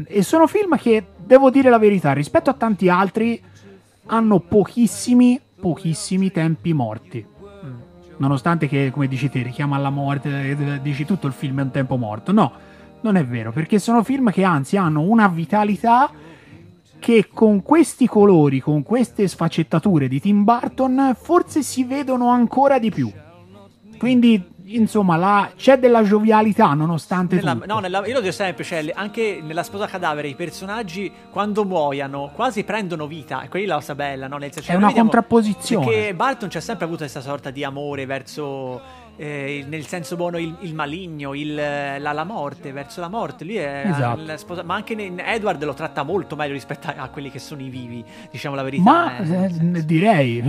[0.07, 3.38] e sono film che, devo dire la verità, rispetto a tanti altri,
[4.07, 7.26] hanno pochissimi, pochissimi tempi morti.
[8.16, 11.70] Nonostante che, come dici te, richiama alla morte, eh, dici tutto il film è un
[11.70, 12.33] tempo morto.
[12.33, 12.53] No,
[13.03, 16.11] non è vero, perché sono film che anzi hanno una vitalità
[16.99, 22.91] che con questi colori, con queste sfaccettature di Tim Burton, forse si vedono ancora di
[22.91, 23.11] più.
[23.97, 27.67] Quindi, insomma, la- c'è della giovialità nonostante Nella- tutto.
[27.67, 32.31] no, nella- io lo dico sempre, cioè, anche nella sposa cadavere i personaggi quando muoiono
[32.35, 34.37] quasi prendono vita, e quella è la cosa bella, no?
[34.39, 35.85] Nel senso, È una vediamo- contrapposizione.
[35.87, 38.81] Perché Barton c'ha sempre avuto questa sorta di amore verso,
[39.23, 43.45] eh, nel senso buono, il, il maligno, il- la, la morte, verso la morte.
[43.45, 44.23] Lui è Esatto.
[44.25, 47.39] la sposa- ma anche in- Edward lo tratta molto meglio rispetto a, a quelli che
[47.39, 48.83] sono i vivi, diciamo la verità.
[48.83, 49.45] Ma eh.
[49.75, 50.43] eh, direi.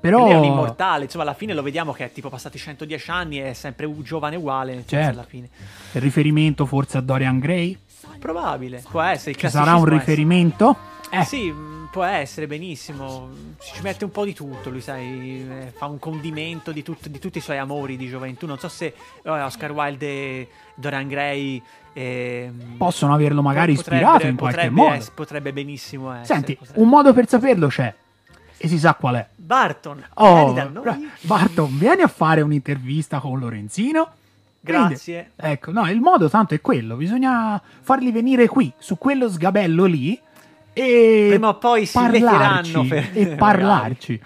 [0.00, 3.10] Però Lui è un immortale, insomma, alla fine lo vediamo che è tipo passati 110
[3.10, 5.10] anni e è sempre u- giovane uguale, Certo.
[5.10, 5.50] alla fine.
[5.92, 7.76] il riferimento forse a Dorian Gray?
[8.18, 9.34] Probabile, può essere.
[9.36, 10.74] Ci sarà un riferimento?
[11.10, 11.52] Eh, Sì,
[11.90, 13.28] può essere benissimo.
[13.60, 17.18] Ci mette un po' di tutto, lui sai, eh, fa un condimento di, tut- di
[17.18, 18.46] tutti i suoi amori di gioventù.
[18.46, 18.86] Non so se
[19.22, 24.80] eh, Oscar Wilde e Dorian Gray ehm, possono averlo magari potrebbe- ispirato in qualche potrebbe
[24.80, 24.94] modo.
[24.94, 26.26] ess- potrebbe benissimo essere.
[26.26, 27.94] Senti, potrebbe- un modo per saperlo c'è.
[28.62, 29.26] E si sa qual è.
[29.34, 34.08] Barton, Oh, vieni Barton, vieni a fare un'intervista con Lorenzino.
[34.60, 35.30] Grazie.
[35.34, 36.96] Quindi, ecco, no, il modo tanto è quello.
[36.96, 40.20] Bisogna farli venire qui, su quello sgabello lì.
[40.80, 44.20] E Prima o poi si parlarci, per- e parlarci.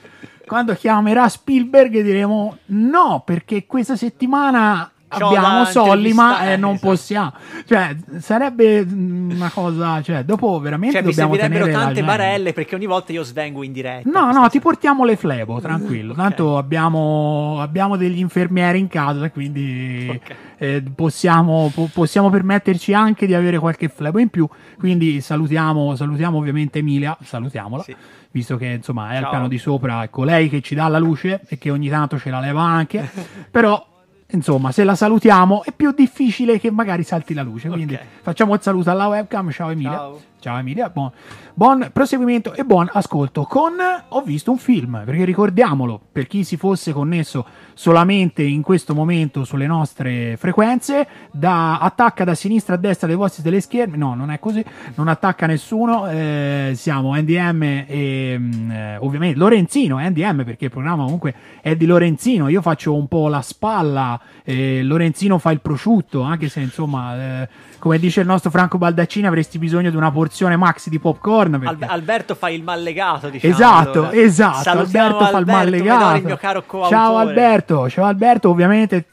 [0.47, 6.89] Quando chiamerà Spielberg diremo no, perché questa settimana abbiamo soldi, ma intervistare, eh, non esatto.
[6.89, 7.33] possiamo.
[7.67, 10.03] Cioè, sarebbe mm, una cosa.
[10.03, 13.73] Cioè, dopo veramente Cioè, dobbiamo servirebbero tenere tante barelle perché ogni volta io svengo in
[13.73, 14.09] diretta.
[14.11, 16.13] No, no, ti portiamo le flebo, tranquillo.
[16.13, 16.19] Ok.
[16.19, 20.35] Tanto abbiamo, abbiamo degli infermieri in casa, quindi Ok.
[20.59, 24.49] eh, possiamo, po- possiamo permetterci anche di avere qualche flebo in più.
[24.79, 27.95] Quindi salutiamo, salutiamo ovviamente Emilia, salutiamola, Sì.
[28.31, 29.31] visto che insomma è al Ciao.
[29.31, 32.31] piano di sopra, è colei che ci dà la luce e che ogni tanto ce
[32.31, 33.09] la leva anche.
[33.51, 33.87] Però,
[34.35, 37.69] insomma, se la salutiamo è più difficile che magari salti la luce.
[37.69, 38.01] Quindi Ok.
[38.23, 39.51] facciamo il saluto alla webcam.
[39.51, 39.93] Ciao Emilia.
[39.93, 40.21] Ciao.
[40.45, 41.11] Ciao Emilia, buon,
[41.55, 43.45] buon proseguimento e buon ascolto.
[43.45, 43.77] Con
[44.09, 49.45] Ho visto un film, perché ricordiamolo, per chi si fosse connesso solamente in questo momento
[49.45, 54.39] sulle nostre frequenze, da, attacca da sinistra a destra dei vostri teleschermi, no non è
[54.39, 54.63] così,
[54.97, 61.05] non attacca nessuno, eh, siamo NDM e mm, eh, ovviamente Lorenzino, NDM perché il programma
[61.05, 66.21] comunque è di Lorenzino, io faccio un po' la spalla, eh, Lorenzino fa il prosciutto,
[66.21, 67.49] anche se insomma, eh,
[67.85, 71.59] come dice il nostro Franco Baldaccini avresti bisogno di una porzione max di popcorn.
[71.59, 71.85] Perché...
[71.85, 73.53] Al- Alberto fa il mallegato, diciamo.
[73.53, 74.13] Esatto, allora.
[74.15, 74.63] esatto.
[74.63, 76.17] Salutiamo Alberto fa il mallegato.
[76.17, 76.97] il mio caro coautore.
[76.97, 79.05] Ciao Alberto, ciao Alberto, ovviamente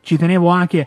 [0.00, 0.84] ci tenevo anche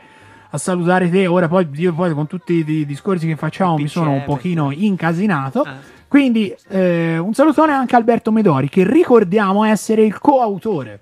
[0.50, 1.26] a salutare te.
[1.26, 4.72] Ora poi io poi con tutti i discorsi che facciamo mi sono un PCM, pochino
[4.72, 5.62] incasinato.
[5.62, 5.76] Ah.
[6.10, 11.00] Quindi eh, un salutone anche a Alberto Medori che ricordiamo essere il coautore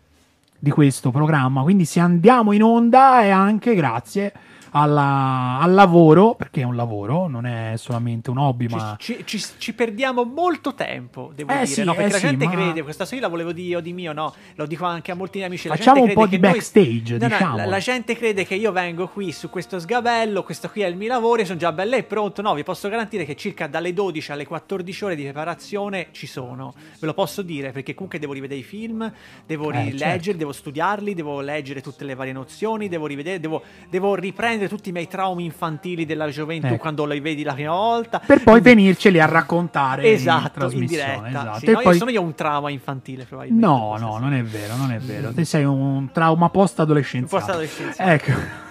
[0.59, 1.63] di questo programma.
[1.63, 4.31] Quindi se andiamo in onda è anche grazie
[4.71, 9.21] alla- al lavoro, perché è un lavoro, non è solamente un hobby, Ci, ma ci-
[9.25, 11.93] ci- ci perdiamo molto tempo, devo Eh dire, sì, no?
[11.93, 14.13] Perché eh la sì, gente ma- crede, questa storia la volevo dire io di mio,
[14.13, 14.33] no?
[14.55, 15.67] Lo dico anche a molti miei amici.
[15.67, 17.55] la Facciamo un po' di che noi- backstage, No, no, diciamo.
[17.57, 20.95] la, la gente crede che io vengo qui su questo sgabello, questo qui è il
[20.95, 22.41] mio lavoro, io sono già bello e pronto.
[22.41, 26.73] No, vi posso garantire che circa dalle 12 alle 14 ore di preparazione ci sono.
[26.99, 29.11] Ve lo posso dire perché comunque devo rivedere i film,
[29.45, 30.37] devo Eh, rileggere, certo.
[30.37, 34.91] devo studiarli, devo leggere tutte le varie nozioni, devo rivedere, devo, devo riprendere tutti i
[34.91, 36.77] miei traumi infantili della gioventù Ecco.
[36.77, 38.19] quando li vedi la prima volta.
[38.25, 41.03] per poi venirceli a raccontare in Esatto, in, trasmissione.
[41.21, 41.27] diretta.
[41.29, 41.59] esatto.
[41.59, 43.65] Sì, E no, poi- io sono io un trauma infantile, probabilmente.
[43.65, 45.31] No, no, non è vero, non è vero.
[45.31, 47.43] Te sei un trauma post-adolescenziale.
[47.43, 48.13] Post-adolescenziale.
[48.13, 48.67] Ecco.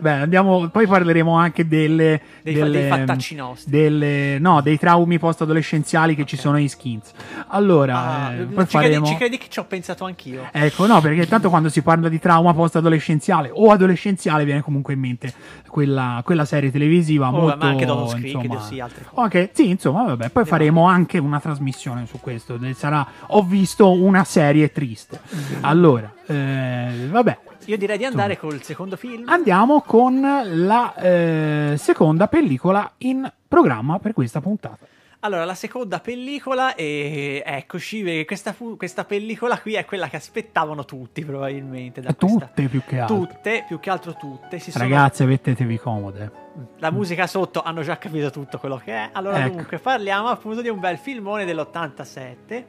[0.00, 3.70] Beh, andiamo, poi parleremo anche delle, Dei delle- dei fattacci nostri.
[3.70, 7.10] delle- no, dei traumi post-adolescenziali che ci sono ai skins.
[7.48, 9.06] Allora, Ah, eh, ci, poi credi, faremo...
[9.06, 10.48] ci credi che ci ho pensato anch'io?
[10.52, 15.00] Ecco, no, perché tanto quando si parla di trauma post-adolescenziale o adolescenziale viene comunque in
[15.00, 15.32] mente
[15.68, 17.56] quella, quella serie televisiva Oh, molto...
[17.58, 19.14] ma anche Creek, insomma, sì, altre cose.
[19.20, 22.58] o anche- sì, insomma, vabbè, poi faremo anche una trasmissione su questo.
[22.74, 25.20] Sarà, ho visto una serie triste.
[25.34, 25.64] Mm-hmm.
[25.64, 29.28] Allora, eh, vabbè, Io direi di andare col secondo film.
[29.28, 34.86] andiamo con la eh, seconda pellicola in programma per questa puntata.
[35.20, 40.14] Allora, la seconda pellicola, e eccoci, perché questa, fu- questa pellicola qui è quella che
[40.16, 42.00] aspettavano tutti, probabilmente.
[42.00, 43.16] Da questa- Tutte più che altro.
[43.18, 44.58] Tutte, più che altro tutte.
[44.60, 46.30] Si sono- Ragazze, mettetevi comode.
[46.78, 49.08] La musica sotto hanno già capito tutto quello che è.
[49.12, 49.56] Allora, Ecco.
[49.56, 52.64] dunque, parliamo appunto di un bel filmone dell'87.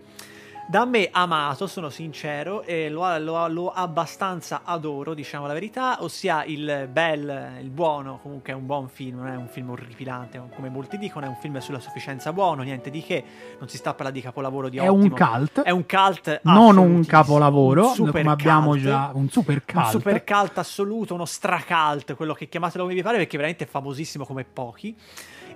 [0.70, 6.44] Da me amato, sono sincero, e lo, lo- lo abbastanza adoro, diciamo la verità, ossia
[6.44, 10.70] il bel, il buono, comunque è un buon film, non è un film orripilante, come
[10.70, 13.24] molti dicono, è un film sulla sufficienza buono, niente di che,
[13.58, 15.02] non si sta a parlare di capolavoro di È ottimo.
[15.06, 15.62] un cult.
[15.64, 18.84] È un cult non un capolavoro, un super come abbiamo cult.
[18.84, 19.86] già un super cult.
[19.86, 23.68] Un super cult assoluto, uno stracult, quello che chiamatelo come vi pare, perché veramente è
[23.68, 24.96] famosissimo come pochi.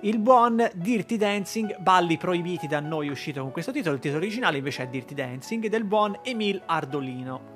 [0.00, 3.94] Il buon Dirty Dancing, Balli proibiti da noi, uscito con questo titolo.
[3.94, 7.52] Il titolo originale invece è Dirty Dancing, del buon Emil Ardolino.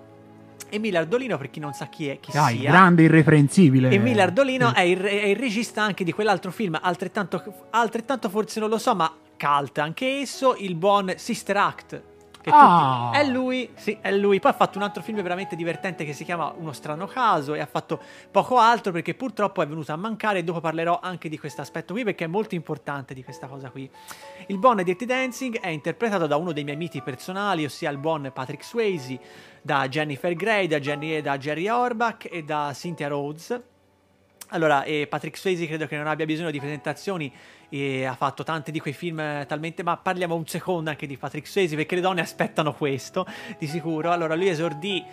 [0.70, 2.70] Emil Ardolino, per chi non sa chi è, chi Dai, sia.
[2.70, 3.90] grande irreprensibile.
[3.90, 8.68] Emile Ardolino è il, è il regista anche di quell'altro film, altrettanto, altrettanto forse non
[8.68, 12.02] lo so, ma cult anche esso, il buon Sister Act.
[12.50, 13.10] Ah.
[13.12, 14.40] tutti- è lui, sì, è lui.
[14.40, 17.60] Poi ha fatto un altro film veramente divertente che si chiama Uno strano caso e
[17.60, 21.38] ha fatto poco altro perché purtroppo è venuto a mancare e dopo parlerò anche di
[21.38, 23.90] questo aspetto qui perché è molto importante di questa cosa qui.
[24.46, 28.30] Il buon Dirty Dancing è interpretato da uno dei miei miti personali, ossia il buon
[28.32, 29.18] Patrick Swayze,
[29.62, 33.60] da Jennifer Grey, da, Jenny- da Jerry Orbach e da Cynthia Rhodes.
[34.50, 37.30] Allora, eh, Patrick Swayze credo che non abbia bisogno di presentazioni
[37.68, 39.82] e ha fatto tanti di quei film talmente...
[39.82, 43.26] Ma parliamo un secondo anche di Patrick Swayze perché le donne aspettano questo,
[43.58, 44.10] di sicuro.
[44.10, 45.04] Allora, lui esordì...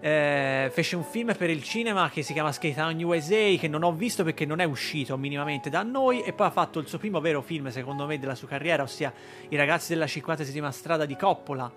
[0.00, 3.82] eh, fece un film per il cinema che si chiama Skate Town USA che non
[3.82, 6.98] ho visto perché non è uscito minimamente da noi e poi ha fatto il suo
[6.98, 9.12] primo vero film secondo me della sua carriera ossia
[9.48, 11.72] I ragazzi della 50 strada di Coppola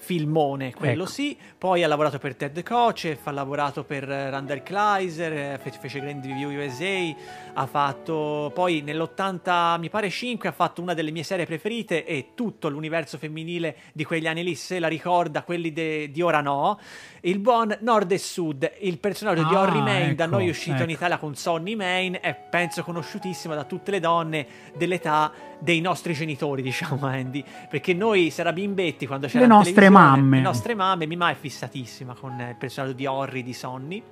[0.00, 1.10] filmone, quello Ecco.
[1.12, 1.36] sì.
[1.58, 6.00] Poi ha lavorato per Ted Kotcheff, ha lavorato per eh, Randall Kleiser, eh, fe- fece
[6.00, 7.14] Grand Review USA,
[7.54, 12.30] ha fatto poi nell'80, mi pare 5, ha fatto una delle mie serie preferite e
[12.34, 16.78] tutto l'universo femminile di quegli anni lì, se la ricorda, quelli de- di ora no.
[17.22, 20.76] Il buon Nord e Sud, il personaggio di Ah, Henry Main, da ecco, noi uscito
[20.76, 20.92] in ecco.
[20.92, 26.62] Italia con Sonny Main, è penso conosciutissimo da tutte le donne dell'età dei nostri genitori,
[26.62, 30.36] diciamo Andy, perché noi se era bimbetti quando c'era Le nostre televisione, mamme.
[30.36, 34.02] Le nostre mamme, mia mamma è fissatissima con il personaggio di Horry di Sonny.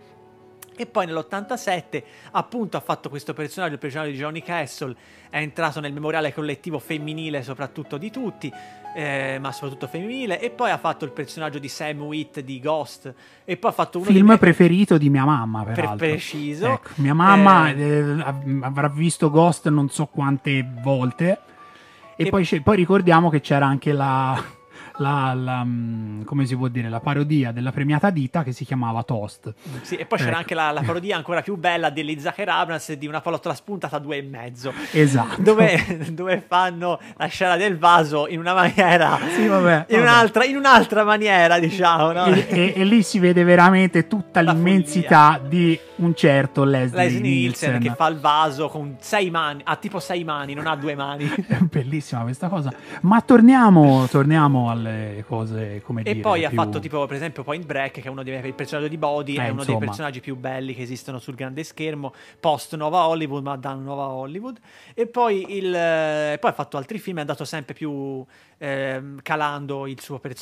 [0.81, 4.95] E poi nell'87 appunto ha fatto questo personaggio, il personaggio di Johnny Castle,
[5.29, 8.49] è entrato nel memoriale collettivo femminile soprattutto di tutti,
[8.95, 13.12] eh, ma soprattutto femminile, e poi ha fatto il personaggio di Sam Witt di Ghost,
[13.45, 16.67] e poi ha fatto uno Film miei- preferito di mia mamma, per preciso.
[16.69, 21.41] Ecco, mia mamma Eh, eh, av- avrà visto Ghost non so quante volte.
[22.14, 24.41] E, E- poi, poi ricordiamo che c'era anche la,
[24.99, 29.03] la- la, mm, come si può dire, la parodia della premiata Dita che si chiamava
[29.03, 29.53] Toast.
[29.83, 30.39] Sì, e poi c'era Ecco.
[30.41, 33.99] anche la, la parodia ancora più bella di Zucker Abrams di una pallottola spuntata a
[33.99, 34.73] due e mezzo.
[34.93, 35.41] Esatto.
[35.43, 40.01] Dove, dove fanno la scena del vaso in una maniera, Sì, vabbè, in, vabbè.
[40.01, 42.13] Un'altra, in un'altra maniera, diciamo.
[42.13, 42.25] No?
[42.27, 47.21] E, e- e lì si vede veramente tutta La l'immensità di un certo Leslie, Leslie
[47.21, 47.91] Nielsen Nielsen.
[47.91, 51.29] che fa il vaso con sei mani, ha tipo sei mani, non ha due mani.
[51.47, 52.73] È bellissima questa cosa.
[53.03, 57.42] Ma torniamo, torniamo alle cose, come E dire, poi ha più- fatto tipo per esempio
[57.42, 59.79] Point Break che è uno dei il personaggio di Body Eh, è uno dei insomma.
[59.79, 64.59] personaggi più belli che esistono sul grande schermo post Nova Hollywood ma da Nova Hollywood
[64.94, 68.24] e poi, il, eh, poi ha fatto altri film è andato sempre più
[68.59, 70.37] ehm, calando il suo personaggio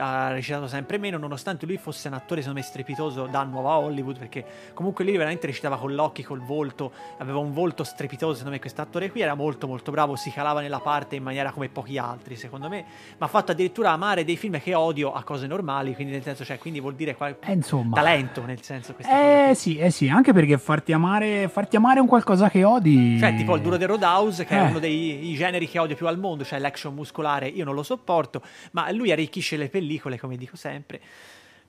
[0.00, 4.18] ha recitato sempre meno nonostante lui fosse un attore secondo me strepitoso da Nuova Hollywood
[4.18, 4.44] perché
[4.74, 8.80] comunque lui veramente recitava con l'occhio col volto aveva un volto strepitoso secondo me questo
[8.80, 12.36] attore qui era molto molto bravo si calava nella parte in maniera come pochi altri
[12.36, 12.84] secondo me
[13.18, 16.44] ma ha fatto addirittura amare dei film che odio a cose normali quindi nel senso
[16.44, 17.94] cioè quindi vuol dire qual- Eh, insomma.
[17.94, 22.48] talento nel senso Eh sì, eh sì, anche perché farti amare, farti amare un qualcosa
[22.48, 23.18] che odi.
[23.18, 24.68] Cioè, tipo il duro del Roadhouse, che è Eh.
[24.70, 27.82] uno dei i generi che odio più al mondo, cioè l'action muscolare, io non lo
[27.82, 28.40] sopporto,
[28.72, 31.00] ma lui arricchisce le pellicole, come dico sempre.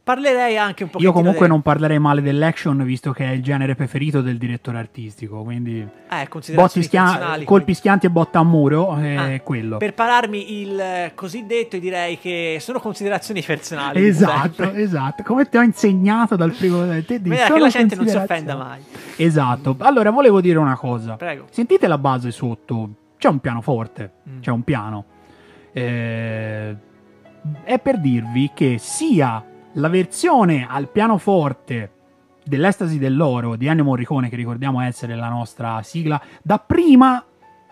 [0.07, 3.75] Parlerei anche un po' Io comunque non parlerei male dell'action, visto che è il genere
[3.75, 5.43] preferito del direttore artistico.
[5.43, 9.75] Quindi Eh, botti considerazioni schia- colpi schianti e botta a muro è Ah, quello.
[9.75, 14.07] Per pararmi il cosiddetto, direi che sono considerazioni personali.
[14.07, 14.79] Esatto, sempre.
[14.81, 15.23] esatto.
[15.23, 18.81] Come ti ho insegnato dal primo te di che la gente non si offenda mai.
[19.17, 19.75] Esatto.
[19.79, 21.15] Allora, volevo dire una cosa.
[21.17, 21.47] Prego.
[21.49, 22.89] Sentite la base sotto.
[23.17, 24.11] C'è un pianoforte.
[24.29, 24.39] Mm.
[24.39, 25.03] C'è un piano.
[25.73, 26.75] Eh,
[27.63, 29.43] è per dirvi che sia
[29.77, 31.91] la versione al pianoforte
[32.43, 37.23] dell'Estasi dell'Oro di Ennio Morricone, che ricordiamo essere la nostra sigla, da prima,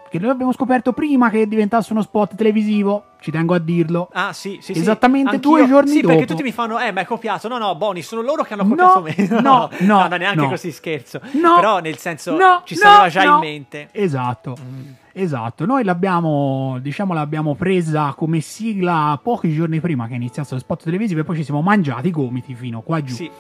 [0.10, 4.10] che noi abbiamo scoperto prima che diventasse uno spot televisivo, ci tengo a dirlo.
[4.14, 4.80] Ah, sì, sì, sì.
[4.80, 6.14] Esattamente Anch'io- due giorni sì, dopo.
[6.14, 7.48] perché tutti mi fanno, eh, ma è copiato.
[7.48, 9.28] No, no, Boni, sono loro che hanno No, copiato me.
[9.42, 10.50] no, no, neanche no.
[10.50, 11.22] così scherzo.
[11.32, 13.34] No, Però, nel senso, no, ci no, sapeva già no.
[13.36, 13.90] in mente.
[13.92, 14.56] Esatto.
[14.62, 14.92] Mm.
[15.18, 20.84] Esatto, noi l'abbiamo, diciamo, l'abbiamo presa come sigla pochi giorni prima che iniziasse lo spot
[20.84, 23.14] televisivo e poi ci siamo mangiati i gomiti fino qua giù.
[23.16, 23.32] Sì,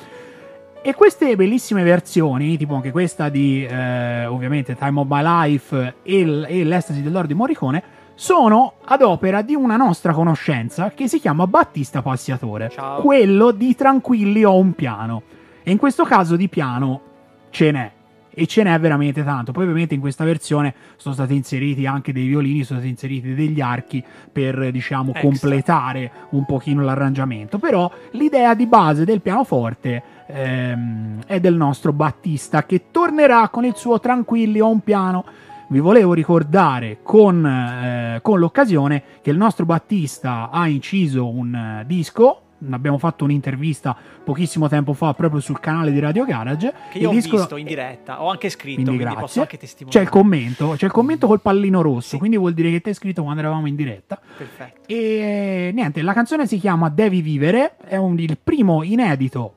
[0.82, 6.26] E queste bellissime versioni, tipo anche questa di eh, ovviamente Time of My Life e,
[6.26, 7.84] l- e l'Estasi dell'Oro di Morricone,
[8.14, 13.02] sono ad opera di una nostra conoscenza che si chiama Battista Passiatore, Ciao.
[13.02, 15.24] quello di Tranquilli ho un piano.
[15.62, 17.02] E in questo caso di piano
[17.50, 17.92] ce n'è.
[18.38, 19.54] E ce n'è veramente tanto.
[19.54, 23.62] Poi, ovviamente, in questa versione sono stati inseriti anche dei violini, sono stati inseriti degli
[23.62, 25.22] archi per, diciamo, Extra.
[25.22, 27.58] completare un pochino l'arrangiamento.
[27.58, 33.76] Però l'idea di base del pianoforte ehm, è del nostro Battista che tornerà con il
[33.76, 35.24] suo Tranquilli un piano.
[35.68, 41.86] Vi volevo ricordare con, eh, con l'occasione che il nostro Battista ha inciso un eh,
[41.88, 42.42] disco.
[42.72, 46.74] Abbiamo fatto un'intervista pochissimo tempo fa proprio sul canale di Radio Garage.
[46.92, 48.22] che io ho disco- visto in diretta.
[48.24, 50.06] Ho anche scritto, quindi quindi, posso anche testimoniare.
[50.06, 52.18] C'è il commento, c'è il commento col pallino rosso, Sì.
[52.18, 54.20] quindi vuol dire che ti hai scritto quando eravamo in diretta.
[54.38, 54.82] Perfetto.
[54.88, 59.54] E niente, la canzone si chiama Devi vivere, è un- il primo inedito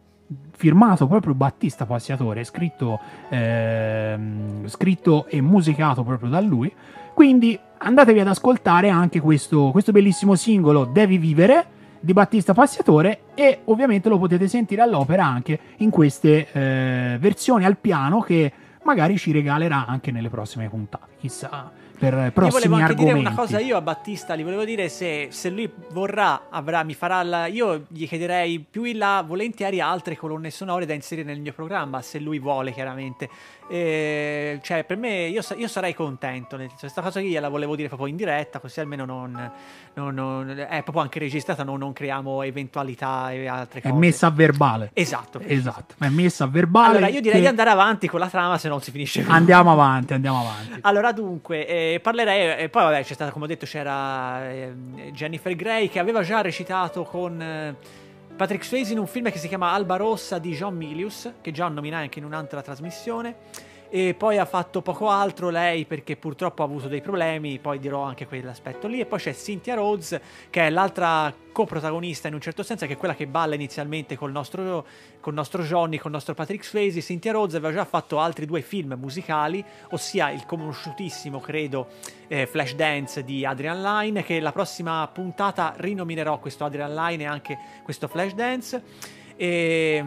[0.57, 6.73] firmato proprio Battista Passiatore, scritto, ehm, scritto e musicato proprio da lui.
[7.14, 11.66] Quindi andatevi ad ascoltare anche questo, questo bellissimo singolo Devi vivere
[12.00, 17.76] di Battista Passiatore e ovviamente lo potete sentire all'opera anche in queste eh, versioni al
[17.76, 18.52] piano che
[18.84, 23.18] magari ci regalerà anche nelle prossime puntate, chissà, per Io prossimi volevo anche argomenti.
[23.18, 26.94] dire una cosa io a Battista, gli volevo dire se, se lui vorrà, avrà, mi
[26.94, 31.40] farà la, io gli chiederei più in là volentieri altre colonne sonore da inserire nel
[31.40, 33.28] mio programma, se lui vuole chiaramente.
[33.70, 37.76] E, cioè per me io, io sarei contento, nel senso, questa cosa qui gliela volevo
[37.76, 39.50] dire proprio in diretta, così almeno non,
[39.94, 43.94] non- non- è proprio anche registrata, non, non creiamo eventualità e altre È cose.
[43.98, 44.90] messa a verbale.
[44.94, 45.40] Esatto.
[45.44, 46.88] Esatto, è messa a verbale.
[46.96, 49.31] Allora io direi che- di andare avanti con la trama, se non si finisce più.
[49.33, 50.78] Andiamo avanti, andiamo avanti.
[50.83, 52.62] Allora, dunque, eh, parlerei.
[52.64, 54.73] E poi, vabbè, c'è stata, come ho detto, c'era eh,
[55.12, 57.76] Jennifer Grey che aveva già recitato con eh,
[58.37, 61.68] Patrick Swayze in un film che si chiama Alba Rossa di John Milius, che già
[61.68, 63.37] nominai anche in un'altra trasmissione.
[63.91, 68.03] E poi ha fatto poco altro lei perché purtroppo ha avuto dei problemi, poi dirò
[68.03, 69.01] anche quell'aspetto lì.
[69.01, 70.20] E poi c'è Cynthia Rhodes
[70.51, 74.30] che è l'altra coprotagonista in un certo senso, che è quella che balla inizialmente col
[74.30, 74.86] nostro,
[75.20, 77.01] col nostro Johnny, col nostro Patrick Swayze.
[77.01, 81.89] Cynthia Rhodes aveva già fatto altri due film musicali, ossia il conosciutissimo, credo,
[82.28, 87.59] eh, Flashdance di Adrian Lyne, che la prossima puntata rinominerò questo Adrian Lyne e anche
[87.82, 88.82] questo Flashdance.
[89.36, 90.05] E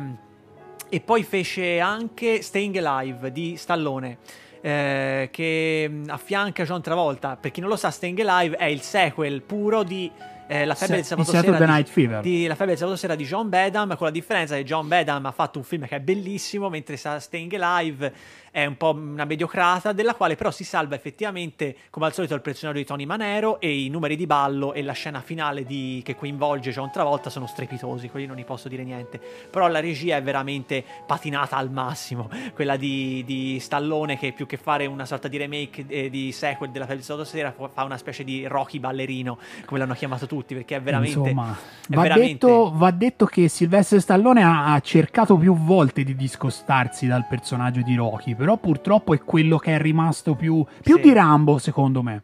[0.94, 4.18] e poi fece anche Staying Alive di Stallone.
[4.64, 7.38] Eh, che mm, affianca John Travolta.
[7.38, 10.12] Per chi non lo sa, Staying Alive è il sequel puro di
[10.48, 13.48] eh, La febbre del sabato sera di, di, La febbre del sabato sera di John
[13.48, 16.98] Badham, con la differenza che John Badham ha fatto un film che è bellissimo, mentre
[16.98, 18.14] Staying Alive
[18.52, 22.42] è un po' una mediocrata, della quale però si salva effettivamente, come al solito, il
[22.42, 26.16] personaggio di Tony Manero e i numeri di ballo e la scena finale di, che
[26.16, 29.22] coinvolge John Travolta sono strepitosi, quelli non ne posso dire niente.
[29.50, 34.58] Però la regia è veramente patinata al massimo, quella di, di Stallone che più che
[34.58, 38.46] fare una sorta di remake eh, di sequel della Felice Sera fa una specie di
[38.48, 41.18] Rocky ballerino, come l'hanno chiamato tutti, perché è veramente...
[41.18, 42.46] Insomma, è va, veramente...
[42.48, 47.82] Detto, va detto che Silvestre Stallone ha, ha cercato più volte di discostarsi dal personaggio
[47.82, 51.02] di Rocky però purtroppo è quello che è rimasto più, più Sì.
[51.04, 52.24] di Rambo, secondo me.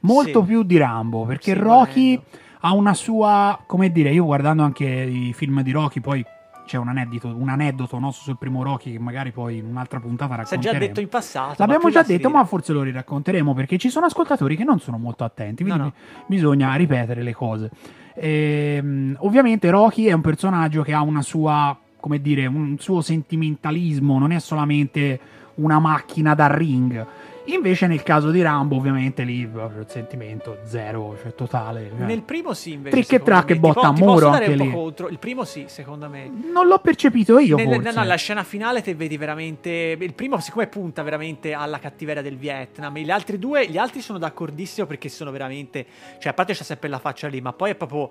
[0.00, 0.46] Molto Sì.
[0.48, 2.24] più di Rambo, perché Sì, Rocky volendo.
[2.60, 6.22] ha una sua, come dire, io guardando anche i film di Rocky, poi
[6.66, 10.34] c'è un aneddoto, un aneddoto no, sul primo Rocky che magari poi in un'altra puntata
[10.34, 10.78] Si è racconteremo.
[10.80, 11.54] già detto in passato.
[11.58, 15.24] L'abbiamo già detto, ma forse lo riracconteremo perché ci sono ascoltatori che non sono molto
[15.24, 16.24] attenti, No, quindi no.
[16.26, 17.70] bisogna ripetere le cose.
[18.14, 21.76] Ehm, ovviamente Rocky è un personaggio che ha una sua,
[22.06, 25.18] come dire, un suo sentimentalismo, non è solamente
[25.56, 27.04] una macchina da ring.
[27.46, 31.90] Invece nel caso di Rambo, ovviamente lì proprio il sentimento zero, cioè totale.
[31.96, 32.06] cioè.
[32.06, 32.94] Nel primo sì, invece.
[32.94, 34.70] Trick e track e botta a muro anche lì.
[34.70, 35.08] contro.
[35.08, 36.30] Il primo sì, secondo me.
[36.52, 37.90] Non l'ho percepito io, Nel- forse.
[37.92, 39.96] no, no, la scena finale te vedi veramente.
[39.98, 44.18] Il primo, siccome punta veramente alla cattiveria del Vietnam, gli altri due, gli altri sono
[44.20, 45.84] d'accordissimo perché sono veramente.
[46.20, 48.10] Cioè, a parte c'è sempre la faccia lì, ma poi è proprio.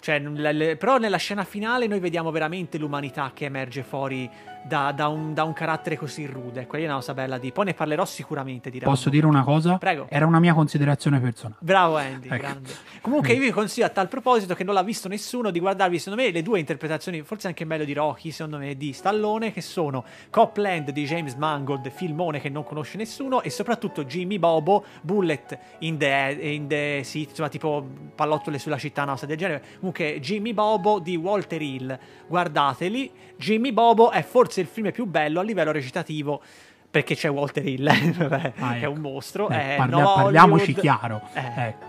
[0.00, 4.30] Cioè, le- le- però nella scena finale noi vediamo veramente l'umanità che emerge fuori
[4.64, 6.66] da, da un, da un carattere così rude.
[6.66, 7.50] Quella è una cosa bella di.
[7.52, 8.94] Poi ne parlerò sicuramente di Rambo.
[8.94, 9.76] Posso dire una cosa?
[9.78, 10.06] Prego.
[10.08, 11.56] Era una mia considerazione personale.
[11.60, 12.36] Bravo Andy, Ecco.
[12.36, 12.70] grande.
[13.00, 16.22] Comunque io vi consiglio a tal proposito che non l'ha visto nessuno di guardarvi secondo
[16.22, 20.04] me le due interpretazioni, forse anche meglio di Rocky, secondo me, di Stallone che sono
[20.30, 25.96] Copland di James Mangold, filmone che non conosce nessuno e soprattutto Jimmy Bobo, Bullet in
[25.98, 29.62] the, in the sì, insomma tipo pallottole sulla città, una cosa del genere.
[29.92, 33.10] Comunque Jimmy Bobo di Walter Hill, guardateli.
[33.38, 36.42] Jimmy Bobo è forse il film più bello a livello recitativo
[36.90, 38.90] perché c'è Walter Hill, vabbè, Ah, che è ecco.
[38.90, 39.48] un mostro.
[39.48, 40.80] Eh, eh, Nova parliamoci Hollywood.
[40.80, 41.22] chiaro.
[41.32, 41.68] Eh.
[41.68, 41.86] Ecco.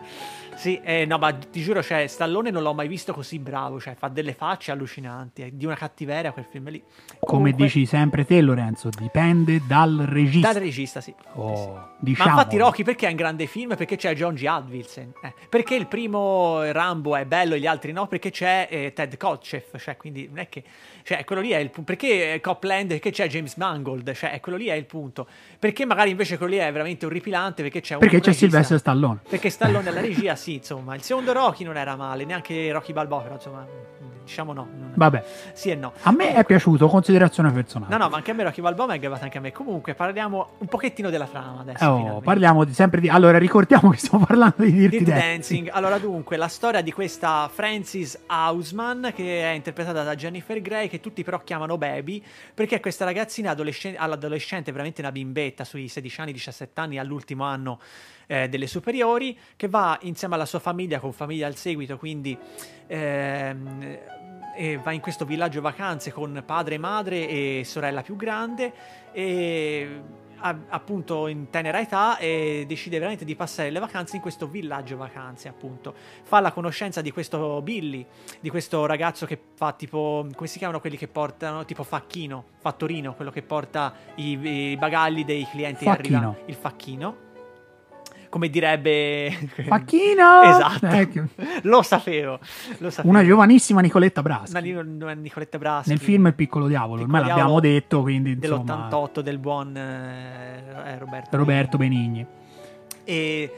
[0.55, 3.95] Sì, eh, no, ma ti giuro, cioè, Stallone non l'ho mai visto così bravo, cioè,
[3.95, 6.81] fa delle facce allucinanti, è di una cattiveria quel film lì.
[6.81, 10.51] Come Comunque, dici sempre te, Lorenzo, dipende dal regista.
[10.53, 11.13] Dal regista, sì.
[11.35, 12.15] Oh, Sì, sì.
[12.17, 13.75] Ma infatti Rocky perché è un grande film?
[13.75, 14.45] Perché c'è John G.
[14.45, 15.13] Advilsen.
[15.21, 18.07] Eh, perché il primo Rambo è bello e gli altri no?
[18.07, 20.63] Perché c'è eh, Ted Kotcheff, cioè, quindi non è che...
[21.03, 21.91] Cioè, quello lì è il punto.
[21.91, 22.87] Perché eh, Copland?
[22.87, 24.13] Perché c'è James Mangold?
[24.13, 25.27] Cioè, quello lì è il punto.
[25.57, 29.19] Perché magari invece quello lì è veramente orripilante perché c'è un Perché c'è Silvestre Stallone.
[29.27, 30.95] Perché Stallone alla regia, sì, insomma.
[30.95, 33.67] Il secondo Rocky non era male, neanche Rocky Balboa, però insomma,
[34.29, 34.67] diciamo no.
[34.93, 35.23] Vabbè,
[35.53, 35.91] Sì e no.
[36.03, 37.91] a me è piaciuto, considerazione personale.
[37.91, 39.51] No, no, ma anche a me Rocky Balboa mi è aggravato anche a me.
[39.51, 41.83] Comunque, parliamo un pochettino della trama adesso.
[41.85, 42.23] Oh, finalmente.
[42.25, 43.09] parliamo di- sempre di...
[43.09, 45.29] Allora, ricordiamo che stiamo parlando di Dirty, Dirty Dancing.
[45.31, 45.69] Dancing.
[45.73, 50.99] Allora, dunque, la storia di questa Frances Hausman, che è interpretata da Jennifer Grey, che
[50.99, 52.23] tutti però chiamano Baby,
[52.53, 57.43] perché è questa ragazzina adolescen- all'adolescente, veramente una bimbetta, sui 16 anni, 17 anni, all'ultimo
[57.45, 57.79] anno
[58.27, 62.37] eh, delle superiori, che va insieme alla sua famiglia, con famiglia al seguito, quindi...
[62.87, 63.97] ehm,
[64.59, 68.73] e va in questo villaggio vacanze con padre, madre e sorella più grande
[69.13, 70.01] e
[70.41, 74.97] a- appunto in tenera età e decide veramente di passare le vacanze in questo villaggio
[74.97, 75.93] vacanze appunto
[76.23, 78.05] fa la conoscenza di questo Billy
[78.41, 83.15] di questo ragazzo che fa tipo come si chiamano quelli che portano tipo facchino fattorino
[83.15, 84.37] quello che porta i,
[84.71, 86.17] i bagagli dei clienti Facchino.
[86.17, 87.27] arrivano il facchino
[88.29, 89.31] come direbbe
[89.67, 90.41] Facchino!
[90.47, 91.23] esatto Ecco.
[91.63, 92.39] lo sapevo
[92.77, 94.51] lo sapevo Una giovanissima Nicoletta Braschi.
[94.51, 98.31] una, Ni- una Nicoletta Braschi Nel film Il piccolo diavolo, Piccolo ormai l'abbiamo detto, quindi
[98.31, 98.87] insomma...
[98.89, 102.25] dell'88 del buon eh, eh, Roberto Roberto Benigni.
[103.03, 103.51] e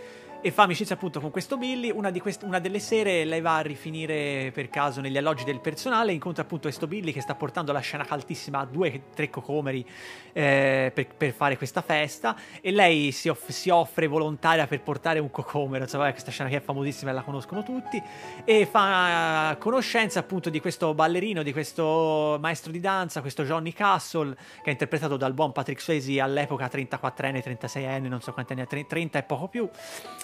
[0.43, 1.91] e fa amicizia appunto con questo Billy.
[1.91, 6.13] Una, quest- una delle sere lei va a rifinire per caso negli alloggi del personale,
[6.13, 9.85] incontra appunto questo Billy che sta portando la scena caltissima a due, tre cocomeri
[10.33, 12.35] eh, per, per fare questa festa.
[12.59, 16.57] E lei si, off- si offre volontaria per portare un cocomero, insomma questa scena che
[16.57, 18.01] è famosissima e la conoscono tutti.
[18.43, 24.33] E fa conoscenza appunto di questo ballerino, di questo maestro di danza, questo Johnny Castle
[24.33, 28.65] che è interpretato dal buon Patrick Swayze all'epoca 34enne, 36enne, non so quanti anni ha,
[28.65, 29.69] 30 e poco più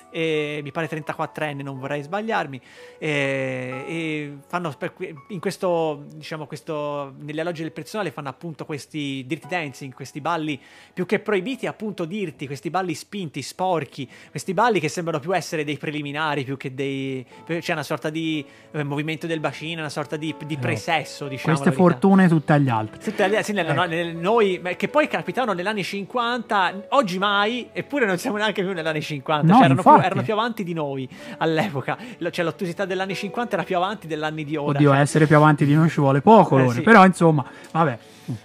[0.10, 2.62] e mi pare 34enne, non vorrei sbagliarmi.
[2.97, 4.93] E, e fanno per,
[5.30, 10.60] in questo, diciamo, questo, negli alloggi del personale fanno appunto questi dirty dancing, questi balli
[10.93, 15.64] più che proibiti, appunto dirti, questi balli spinti, sporchi, questi balli che sembrano più essere
[15.64, 17.26] dei preliminari più che dei.
[17.45, 21.55] c'è una sorta di eh, movimento del bacino, una sorta di, di presesso, diciamo.
[21.58, 22.99] Queste fortune tutte agli altri.
[22.99, 23.74] Tutte agli, sì, nel, Eh.
[23.74, 28.64] no, nel- noi, che poi capitano negli anni 50, oggi mai, eppure non siamo neanche
[28.64, 29.68] più negli anni 50, No, cioè
[30.00, 30.06] erano, più, infatti.
[30.06, 31.98] erano più avanti di noi all'epoca.
[32.32, 34.78] Cioè l'ottusità degli anni 50 era più avanti degli anni di ora.
[34.78, 36.82] Oddio, cioè, essere più avanti di noi ci vuole poco, Eh, sì.
[36.82, 37.98] Però, insomma, vabbè,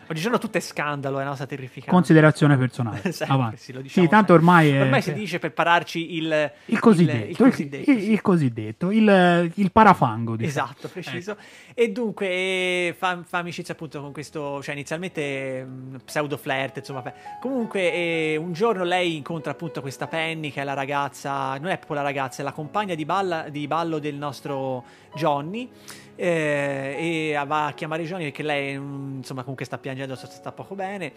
[0.06, 1.90] Oggigiorno tutto è scandalo, è una cosa terrificante.
[1.90, 3.00] considerazione personale.
[3.12, 4.80] Sempre, sì, lo diciamo Sì, tanto ormai è...
[4.82, 10.36] Ormai si dice per pararci il, Il cosiddetto, il cosiddetto, il- il cosiddetto, il, parafango.
[10.36, 10.66] diciamo.
[10.68, 11.36] Esatto, preciso.
[11.74, 17.02] E dunque eh, fa, fa amicizia appunto con questo, cioè inizialmente mh, pseudo flirt, insomma.
[17.40, 21.76] Comunque eh, un giorno lei incontra appunto questa Penny che è la ragazza, non è
[21.76, 24.84] proprio la ragazza, è la compagna di, balla- di ballo del nostro
[25.14, 25.70] Johnny.
[26.14, 30.52] eh, e va a chiamare Johnny perché lei mm, insomma comunque sta piangendo sta, sta
[30.52, 31.12] poco bene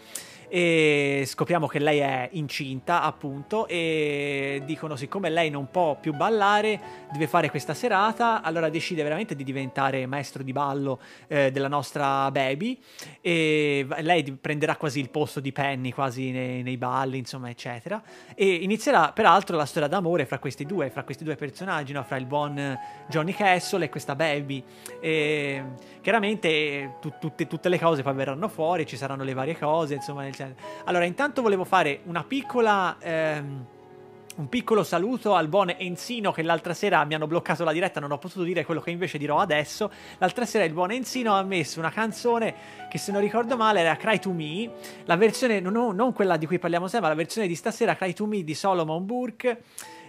[0.56, 6.80] e scopriamo che lei è incinta appunto e dicono siccome lei non può più ballare
[7.12, 12.30] deve fare questa serata allora decide veramente di diventare maestro di ballo eh, della nostra
[12.30, 12.80] baby
[13.20, 18.02] e lei prenderà quasi il posto di Penny quasi nei, nei balli insomma eccetera
[18.34, 22.02] e inizierà peraltro la storia d'amore fra questi due fra questi due personaggi no?
[22.02, 22.78] fra il buon
[23.08, 24.64] Johnny Castle e questa baby
[25.02, 25.62] e
[26.00, 29.96] chiaramente eh, tu- tutte, tutte le cose poi verranno fuori ci saranno le varie cose
[29.96, 30.45] insomma nel senso.
[30.84, 33.66] Allora intanto volevo fare una piccola ehm,
[34.36, 38.10] un piccolo saluto al buon Enzino che l'altra sera mi hanno bloccato la diretta, non
[38.10, 39.90] ho potuto dire quello che invece dirò adesso.
[40.18, 42.54] L'altra sera il buon Enzino ha messo una canzone
[42.90, 44.70] che se non ricordo male era Cry to Me,
[45.04, 48.12] la versione, non, non quella di cui parliamo sempre, ma la versione di stasera Cry
[48.12, 49.62] to Me di Solomon Burke.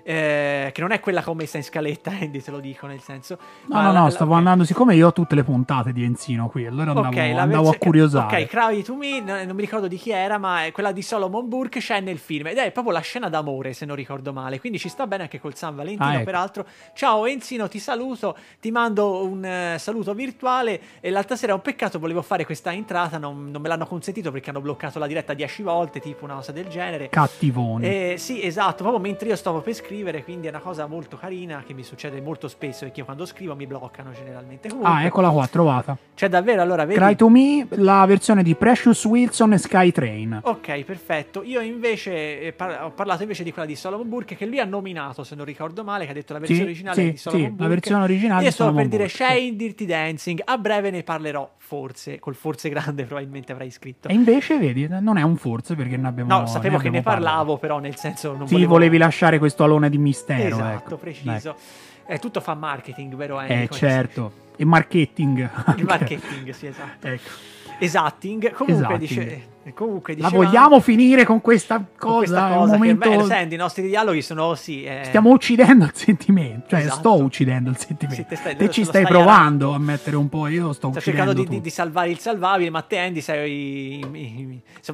[0.08, 3.02] Eh, che non è quella che ho messa in scaletta, Andy, te lo dico nel
[3.02, 3.38] senso.
[3.66, 4.38] No, no, la- no, la- stavo ok.
[4.38, 7.44] andando, siccome io ho tutte le puntate di Enzino qui, allora andavo, Ok, la andavo
[7.44, 8.42] a versione- curiosare.
[8.44, 11.02] Ok, Cry to Me, no- non mi ricordo di chi era, ma è quella di
[11.02, 14.60] Solomon Burke c'è nel film ed è proprio la scena d'amore, se non ricordo male.
[14.62, 16.24] Quindi ci sta bene anche col San Valentino, Ah, ecco.
[16.24, 16.66] peraltro.
[16.94, 21.62] Ciao Enzino, ti saluto, ti mando un eh, saluto virtuale e l'altra sera è un
[21.62, 25.34] peccato, volevo fare questa entrata, non, non me l'hanno consentito perché hanno bloccato la diretta
[25.34, 27.10] 10 volte, tipo una cosa del genere.
[27.10, 27.86] Cattivoni.
[27.86, 31.64] Eh, sì, esatto, proprio mentre io stavo per scrivere, quindi è una cosa molto carina
[31.66, 34.70] che mi succede molto spesso perché io quando scrivo mi bloccano generalmente.
[34.70, 35.98] Comunque, Ah, eccola qua, trovata.
[36.16, 37.00] C'è davvero, allora, vedi...
[37.00, 40.40] Cry to Me, la versione di Precious Wilson e Skytrain.
[40.44, 41.44] Ok, perfetto.
[41.44, 44.66] Io invece eh, par- ho parlato invece di quella di Solomon Burke che lui ha
[44.66, 47.46] nominato, se non ricordo male, che ha detto la versione Sì, originale sì, di Solomon
[47.46, 47.74] sì, la Burke.
[47.74, 50.42] versione originale Io di stavo per Solomon dire Shane Dirty Dancing.
[50.46, 54.08] A breve ne parlerò, forse, col forse grande probabilmente avrai scritto.
[54.08, 57.02] E invece, vedi, non è un forse perché ne abbiamo No, sapevo che ne abbiamo
[57.04, 57.26] parlato.
[57.26, 58.72] parlavo, però nel senso non Sì, volevo...
[58.74, 60.56] volevi lasciare questo alone di mistero.
[60.56, 60.98] Esatto, ecco.
[60.98, 61.56] preciso.
[62.06, 63.54] Eh, tutto fa marketing, vero Andy?
[63.64, 64.46] Eh, certo.
[64.56, 65.50] E marketing.
[65.76, 67.08] Il marketing, sì, esatto.
[67.08, 67.30] ecco.
[67.80, 68.52] Esatting.
[68.54, 69.00] Comunque, Esatting.
[69.00, 69.48] dice...
[69.68, 72.18] eh, comunque La dicevamo- vogliamo finire con questa con cosa?
[72.18, 73.10] questa È un cosa momento...
[73.10, 74.84] beh, senti, i nostri dialoghi sono sì.
[74.84, 76.68] eh, Stiamo uccidendo il sentimento.
[76.70, 76.98] Cioè, Esatto.
[76.98, 78.22] sto uccidendo il sentimento.
[78.22, 80.48] Sì, te stai- te ci stai stai provando a mettere un po'.
[80.48, 84.06] Io sto Sto cercando di, di- di salvare il salvabile, ma te Andy sei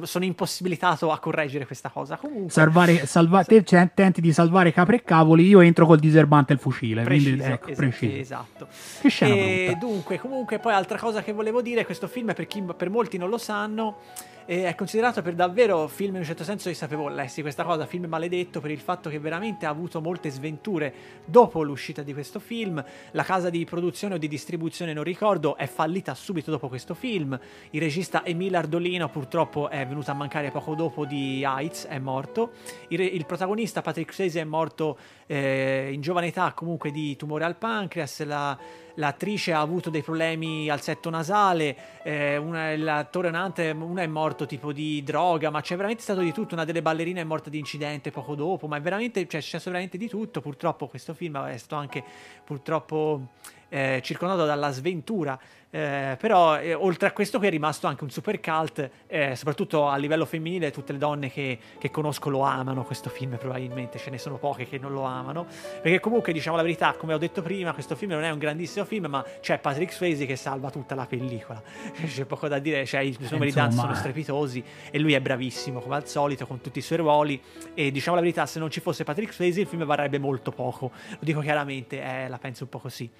[0.02, 2.16] sono- impossibilitato a correggere questa cosa.
[2.16, 6.52] Comunque, Salvare, salva- te cioè, tenti di salvare capre e cavoli, io entro col diserbante
[6.52, 7.02] e il fucile.
[7.02, 8.16] preciso, quindi, ecco, es- preciso.
[8.16, 8.66] esatto.
[9.00, 9.78] Che scena E brutta.
[9.86, 13.28] dunque, comunque, poi altra cosa che volevo dire, questo film per, chi, per molti non
[13.28, 13.98] lo sanno,
[14.46, 17.86] eh, è considerato per davvero film in un certo senso, io sapevo, lessi questa cosa,
[17.86, 20.92] film maledetto per il fatto che veramente ha avuto molte sventure
[21.24, 22.82] dopo l'uscita di questo film,
[23.12, 27.38] la casa di produzione o di distribuzione non ricordo, è fallita subito dopo questo film,
[27.70, 32.52] il regista Emile Ardolino purtroppo è venuto a mancare poco dopo di AIDS, è morto,
[32.88, 37.56] il, il protagonista Patrick Swayze è morto eh, in giovane età comunque di tumore al
[37.56, 38.56] pancreas, la,
[38.94, 44.46] l'attrice ha avuto dei problemi al setto nasale, eh, una, l'attore Nante, uno è morto
[44.46, 47.58] tipo di droga, ma c'è veramente stato di tutto, una delle ballerine è morta di
[47.58, 51.56] incidente poco dopo, ma è veramente, cioè, c'è veramente di tutto, purtroppo questo film è
[51.56, 52.02] stato anche
[52.44, 53.28] purtroppo
[53.74, 55.36] eh, circondato dalla sventura.
[55.68, 59.88] Eh, però eh, oltre a questo qui è rimasto anche un super cult, eh, soprattutto
[59.88, 64.10] a livello femminile, tutte le donne che, che, conosco lo amano questo film probabilmente, ce
[64.10, 65.46] ne sono poche che non lo amano,
[65.82, 68.84] perché comunque diciamo la verità, come ho detto prima, questo film non è un grandissimo
[68.84, 71.60] film, ma c'è Patrick Swayze che salva tutta la pellicola,
[72.06, 74.62] c'è poco da dire, cioè, i suoi numeri di danza sono strepitosi
[74.92, 77.42] e lui è bravissimo come al solito con tutti i suoi ruoli.
[77.74, 80.92] E diciamo la verità, se non ci fosse Patrick Swayze il film varrebbe molto poco,
[81.10, 83.10] lo dico chiaramente, eh, la penso un po' così.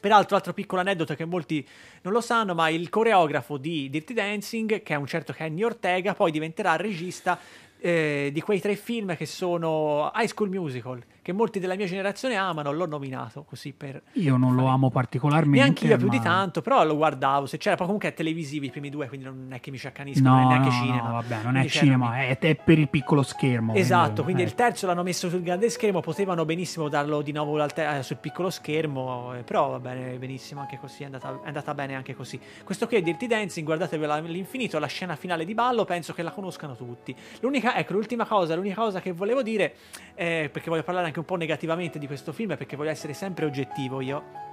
[0.00, 1.66] Peraltro, altro piccolo aneddoto che molti
[2.02, 6.14] non lo sanno, ma il coreografo di Dirty Dancing, che è un certo Kenny Ortega,
[6.14, 7.38] poi diventerà regista
[7.78, 12.36] eh, di quei tre film che sono High School Musical, che molti della mia generazione
[12.36, 14.02] amano, l'ho nominato così per...
[14.12, 15.58] Io non lo amo particolarmente.
[15.58, 15.96] Neanche io ma...
[15.98, 19.08] più di tanto, però lo guardavo, se c'era, poi comunque è televisivi i primi due,
[19.08, 21.08] quindi non è che mi ci accanisco, no, non è neanche no, cinema.
[21.08, 23.74] No, vabbè, non è cinema, è, è per il piccolo schermo.
[23.74, 24.46] Esatto, quindi eh.
[24.46, 28.16] il terzo l'hanno messo sul grande schermo, potevano benissimo darlo di nuovo te- eh, sul
[28.16, 32.14] piccolo schermo, eh, però va bene, benissimo anche così, è andata, è andata bene anche
[32.14, 32.40] così.
[32.64, 36.30] Questo qui è Dirty Dancing, guardatevela all'infinito, la scena finale di ballo, penso che la
[36.30, 37.14] conoscano tutti.
[37.40, 39.74] L'unica, ecco, l'ultima cosa, l'unica cosa che volevo dire,
[40.14, 43.44] eh, perché voglio parlare anche un po' negativamente di questo film, perché voglio essere sempre
[43.44, 44.48] oggettivo io,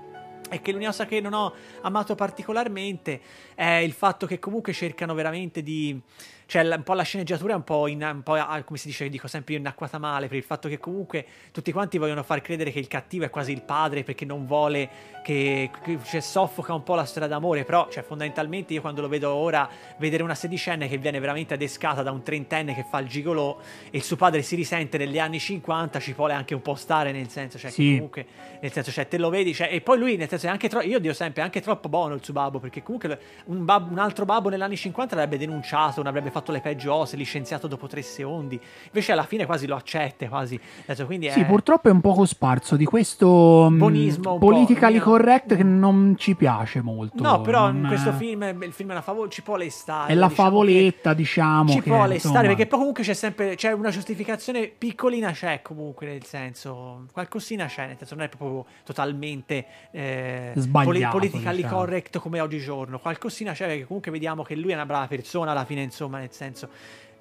[0.49, 3.21] è che l'unica cosa che non ho amato particolarmente
[3.55, 5.99] è il fatto che comunque cercano veramente di...
[6.47, 9.27] Cioè, un po' la sceneggiatura è un po', in, un po' come si dice, dico
[9.27, 12.79] sempre io, inacquata male, per il fatto che comunque tutti quanti vogliono far credere che
[12.79, 14.89] il cattivo è quasi il padre perché non vuole
[15.25, 19.09] che, che cioè, soffoca un po' la storia d'amore, però cioè, fondamentalmente io quando lo
[19.09, 23.09] vedo ora, vedere una sedicenne che viene veramente adescata da un trentenne che fa il
[23.09, 23.57] gigolò
[23.91, 27.11] e il suo padre si risente negli anni 50, ci vuole anche un po' stare
[27.11, 27.95] nel senso, cioè Sì.
[27.95, 28.25] comunque,
[28.61, 30.85] nel senso, cioè te lo vedi, cioè, e poi lui nel senso è anche troppo,
[30.85, 33.99] io dico sempre, è anche troppo buono il suo babbo, perché comunque un, bab- un
[33.99, 37.87] altro babbo negli anni 50 l'avrebbe denunciato, non avrebbe fatto le peggio cose, licenziato dopo
[37.87, 40.59] tre secondi, invece alla fine quasi lo accetta, quasi,
[41.05, 41.45] quindi Sì, è...
[41.45, 46.81] purtroppo è un poco sparso di questo un po', politically correct che non ci piace
[46.81, 47.21] molto.
[47.21, 50.11] No, però in questo film, il film è una favol- ci può lestare.
[50.11, 51.69] È la diciamo favoletta, diciamo.
[51.69, 55.61] Ci che, può insomma, lestare perché poi comunque c'è sempre c'è una giustificazione piccolina c'è
[55.61, 61.77] comunque nel senso qualcosina c'è nel senso non è proprio totalmente eh, Sbagliato, politically diciamo.
[61.77, 65.65] correct come oggigiorno qualcosina c'è perché comunque vediamo che lui è una brava persona alla
[65.65, 66.69] fine insomma nel senso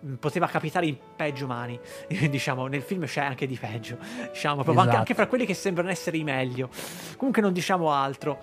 [0.00, 1.78] mh, poteva capitare in peggio mani
[2.28, 3.96] diciamo nel film c'è anche di peggio
[4.32, 4.96] diciamo proprio anche, Esatto.
[4.98, 6.68] anche fra quelli che sembrano essere i meglio
[7.16, 8.38] comunque non diciamo altro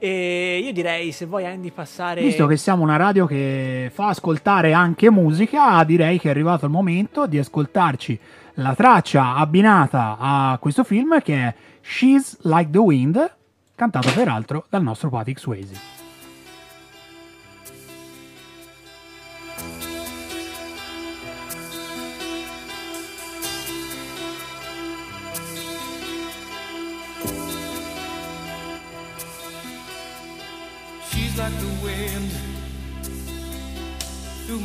[0.00, 4.72] e io direi se vuoi Andy passare Visto che siamo una radio che fa ascoltare
[4.72, 8.20] anche musica, direi che è arrivato il momento di ascoltarci
[8.54, 13.34] la traccia abbinata a questo film che è She's Like the Wind,
[13.74, 15.97] cantato peraltro dal nostro Patrick Swayze.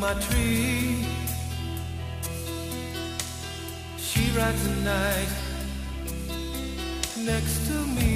[0.04, 1.06] My tree.
[4.08, 5.32] She rides the night
[7.32, 8.14] next to me.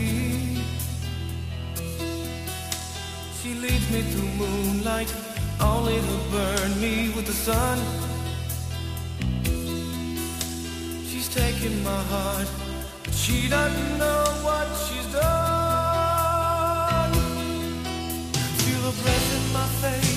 [3.39, 5.09] She leads me through moonlight,
[5.61, 7.77] only to burn me with the sun.
[11.09, 12.49] She's taking my heart,
[13.03, 17.13] but she doesn't know what she's done.
[18.61, 20.16] Feel her breath in my face,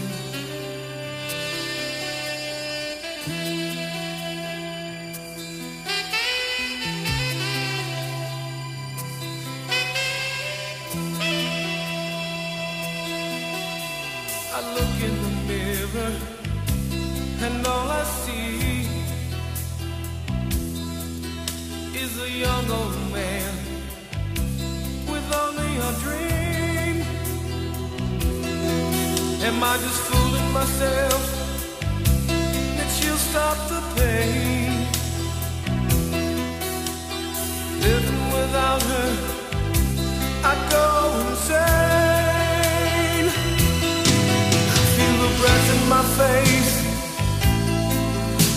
[14.75, 16.13] Look in the mirror
[17.45, 18.87] and all I see
[22.03, 23.53] is a young old man
[25.11, 26.95] with only a dream.
[29.47, 31.21] Am I just fooling myself
[32.77, 34.71] that she'll stop the pain?
[37.87, 39.11] Living without her,
[40.43, 40.85] I go
[41.29, 42.20] insane.
[45.41, 46.73] cigarettes in my face,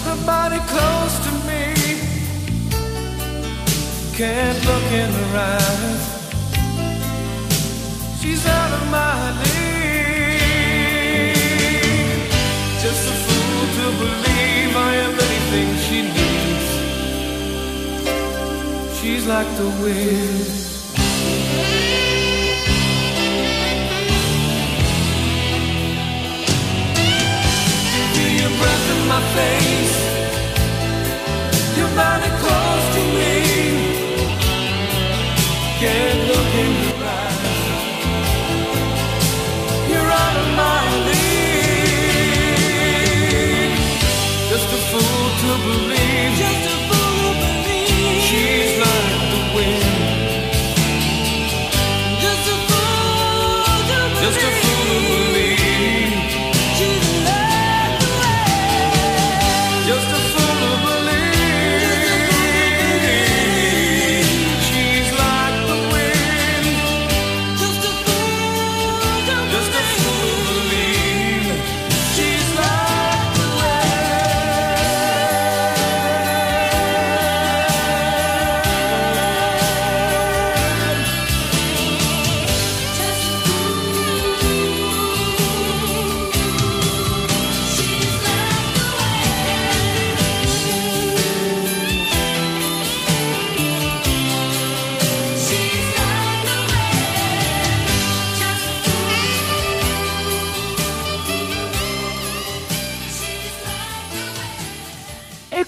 [0.05, 1.65] her body close to me.
[4.15, 6.03] Can't look in her eyes.
[8.21, 9.65] She's out of my league.
[12.83, 16.69] Just a fool to believe I am anything she needs.
[18.99, 20.74] She's like the wind.
[44.51, 46.64] Just a fool to believe.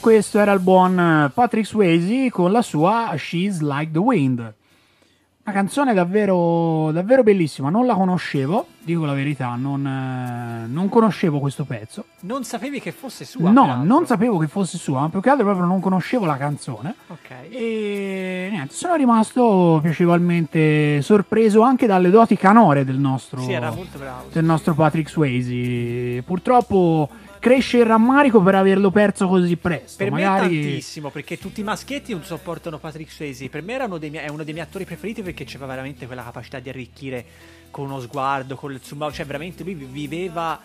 [0.07, 4.39] Questo era il buon Patrick Swayze con la sua She's Like the Wind.
[4.39, 11.41] Una canzone davvero, davvero bellissima, non la conoscevo, dico la verità, non, eh, non conoscevo
[11.41, 12.05] questo pezzo.
[12.21, 13.51] Non sapevi che fosse sua?
[13.51, 16.95] no, non sapevo che fosse sua, ma più che altro proprio non conoscevo la canzone.
[17.09, 17.31] Ok.
[17.51, 23.59] E niente, sono rimasto piacevolmente sorpreso anche dalle doti canore del nostro, Sì,
[24.31, 26.23] del nostro Patrick Swayze.
[26.23, 27.09] Purtroppo
[27.39, 29.97] cresce il rammarico per averlo perso così presto.
[29.97, 30.61] Per me Magari...
[30.61, 33.49] tantissimo, perché tutti i maschietti non sopportano Patrick Swayze.
[33.49, 36.07] Per me era uno dei miei- è uno dei miei attori preferiti perché c'aveva veramente
[36.07, 37.25] quella capacità di arricchire
[37.71, 39.13] con uno sguardo, con il suo...
[39.13, 40.61] Cioè, veramente lui viveva...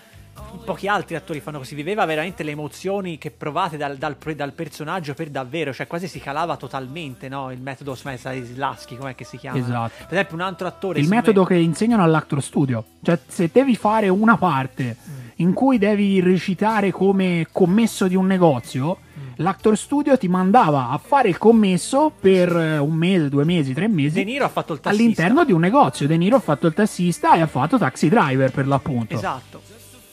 [0.64, 5.14] Pochi altri attori fanno così, viveva veramente le emozioni che provate dal, dal- dal personaggio
[5.16, 7.52] per davvero, cioè quasi si calava totalmente, no?
[7.52, 9.58] Il metodo Stanislavski, com'è che si chiama?
[9.58, 9.94] Esatto.
[10.08, 11.00] Per esempio un altro attore...
[11.00, 12.84] il metodo me- che insegnano all'actor studio.
[13.02, 15.28] Cioè, se devi fare una parte Mm.
[15.38, 19.34] in cui devi recitare come commesso di un negozio, Mm.
[19.38, 23.88] l'actor studio ti mandava a fare il commesso per eh, un mese, due mesi, tre
[23.88, 24.16] mesi.
[24.16, 25.04] De Niro ha fatto il tassista.
[25.04, 26.08] all'interno di un negozio.
[26.08, 29.14] De Niro ha fatto il tassista e ha fatto taxi driver per l'appunto.
[29.16, 29.62] Esatto.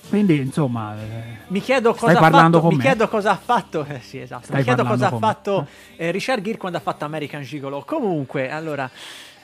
[0.09, 2.69] Quindi, insomma, eh, Mi chiedo cosa ha fatto.
[2.69, 3.85] Mi chiedo cosa ha fatto.
[3.89, 4.45] Eh, sì, esatto.
[4.45, 7.83] Stai mi chiedo cosa ha fatto eh, Richard Gere quando ha fatto American Gigolo.
[7.87, 8.91] Comunque, allora.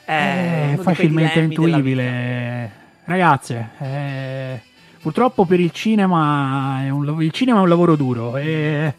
[0.05, 2.83] È quei facilmente intuibile.
[3.05, 4.61] Ragazze, eh,
[5.01, 8.95] purtroppo per il cinema, è un, il cinema è un lavoro duro e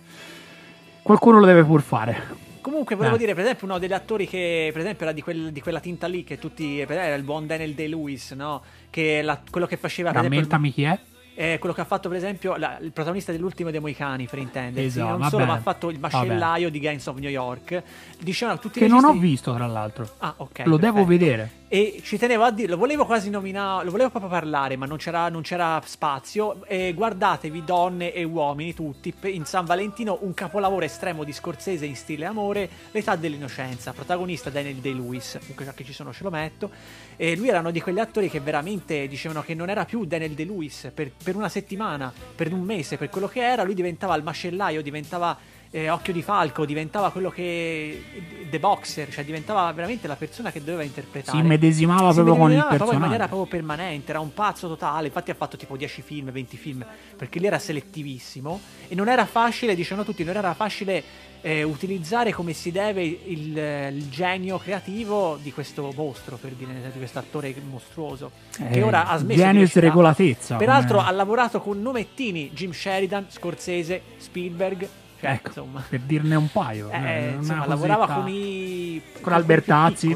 [1.02, 2.44] qualcuno lo deve pur fare.
[2.62, 3.20] Comunque, volevo Eh.
[3.20, 6.08] dire, per esempio, uno degli attori che, per esempio, era di, quel- di quella tinta
[6.08, 6.80] lì, che tutti.
[6.80, 8.62] Era il buon Daniel Day-Lewis, no?
[8.90, 10.10] Che la- quello che faceva.
[10.10, 11.00] Per esempio, Rammentami chi è?
[11.38, 14.88] Eh, quello che ha fatto, per esempio, la- il protagonista dell'ultimo dei Moicani, per intendersi.
[15.00, 15.30] Esatto, non vabbè.
[15.32, 16.16] solo, ma ha fatto il Vabbè.
[16.16, 17.84] macellaio di Gangs of New York.
[18.20, 20.08] Dicevano tutti i Che non ho visto, tra l'altro.
[20.20, 20.62] Ah, ok.
[20.66, 21.06] Lo devo perfetto.
[21.06, 21.50] vedere.
[21.68, 25.30] E ci tenevo a dirlo, volevo quasi nominare, lo volevo proprio parlare, ma non c'era,
[25.30, 26.64] non c'era spazio.
[26.68, 31.96] E guardatevi, donne e uomini tutti, in San Valentino, un capolavoro estremo di Scorsese in
[31.96, 36.70] stile amore, L'età dell'innocenza, protagonista Daniel Day-Lewis, comunque già che ci sono ce lo metto.
[37.16, 40.34] E lui era uno di quegli attori che veramente dicevano che non era più Daniel
[40.34, 44.24] Day-Lewis per, per una settimana, per un mese, per quello che era, lui diventava il
[44.24, 45.36] macellaio, diventava
[45.78, 48.04] eh, Occhio di Falco, diventava quello che...
[48.50, 51.38] The Boxer, cioè diventava veramente la persona che doveva interpretare.
[51.38, 53.00] Si immedesimava Si proprio con il proprio in personaggio.
[53.00, 56.86] maniera proprio permanente, era un pazzo totale, infatti ha fatto tipo 10 film, 20 film,
[57.18, 61.04] perché lui era selettivissimo e non era facile, dicevano tutti, non era facile
[61.42, 66.98] eh, utilizzare come si deve il, il genio creativo di questo mostro, per dire, di
[66.98, 69.88] questo attore mostruoso, che Eh, ora ha smesso di genius recitare.
[69.88, 74.88] regolatezza, Peraltro come- ha lavorato con nomettini, Jim Sheridan, Scorsese, Spielberg,
[75.20, 75.84] cioè, Ecco, insomma...
[75.88, 76.90] per dirne un paio.
[76.92, 80.12] Eh, eh, insomma, lavorava con i Con Albertazzi.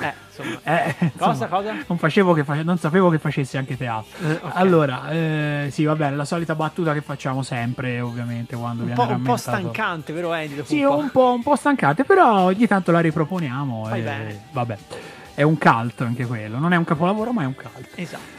[0.00, 0.60] Eh, insomma.
[0.64, 1.72] Eh, Cosa, insomma, cosa?
[1.86, 4.10] Non, facevo che face- non sapevo che facessi anche teatro.
[4.28, 4.50] Eh, ok.
[4.54, 9.06] Allora, eh, sì, va bene, la solita battuta che facciamo sempre, ovviamente, quando Un viene
[9.06, 10.56] po', un po' stancante, vero Andy?
[10.56, 10.98] Dopo Sì, un po'.
[10.98, 13.84] un po', un po' stancante, però ogni tanto la riproponiamo.
[13.86, 14.40] Fai e- bene.
[14.52, 14.76] Vabbè,
[15.34, 16.58] è un cult anche quello.
[16.58, 17.88] Non è un capolavoro, ma è un cult.
[17.94, 18.35] Esatto.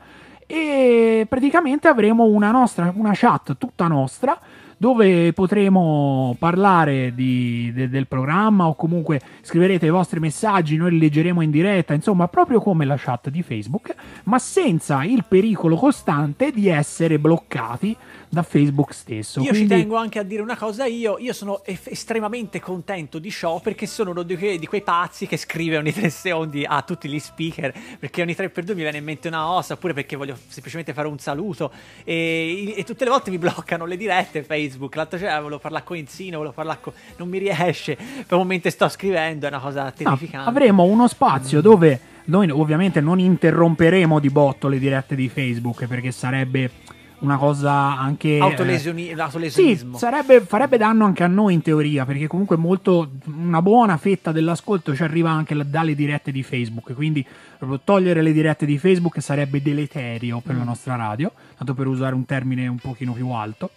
[0.48, 4.40] e praticamente avremo una nostra una chat tutta nostra
[4.78, 11.00] dove potremo parlare di, de, del programma o comunque scriverete i vostri messaggi, noi li
[11.00, 16.52] leggeremo in diretta, insomma proprio come la chat di Facebook, ma senza il pericolo costante
[16.52, 17.96] di essere bloccati
[18.30, 19.40] da Facebook stesso.
[19.42, 19.70] Io Quindi...
[19.70, 23.60] ci tengo anche a dire una cosa, io, io sono eff- estremamente contento di ciò
[23.60, 27.08] perché sono uno di, que- di quei pazzi che scrive ogni tre secondi a tutti
[27.08, 30.94] gli speaker perché ogni 3x2 mi viene in mente una ossa oppure perché voglio semplicemente
[30.94, 31.72] fare un saluto
[32.04, 35.98] e, e tutte le volte mi bloccano le dirette Facebook, l'altro giorno volevo parlare con
[35.98, 36.94] Enzino, volevo parlare con...
[37.18, 40.38] non mi riesce, per un momento sto scrivendo, è una cosa terrificante.
[40.38, 45.86] No, avremo uno spazio dove noi ovviamente non interromperemo di botto le dirette di Facebook
[45.86, 46.72] perché sarebbe
[47.20, 49.94] una cosa anche Autolesioni- eh, autolesionismo.
[49.94, 54.32] Sì, sarebbe, farebbe danno anche a noi in teoria, perché comunque molto una buona fetta
[54.32, 57.26] dell'ascolto ci arriva anche dalle dirette di Facebook, quindi
[57.58, 62.16] proprio togliere le dirette di Facebook sarebbe deleterio per la nostra radio, tanto per usare
[62.16, 63.72] un termine un pochino più alto.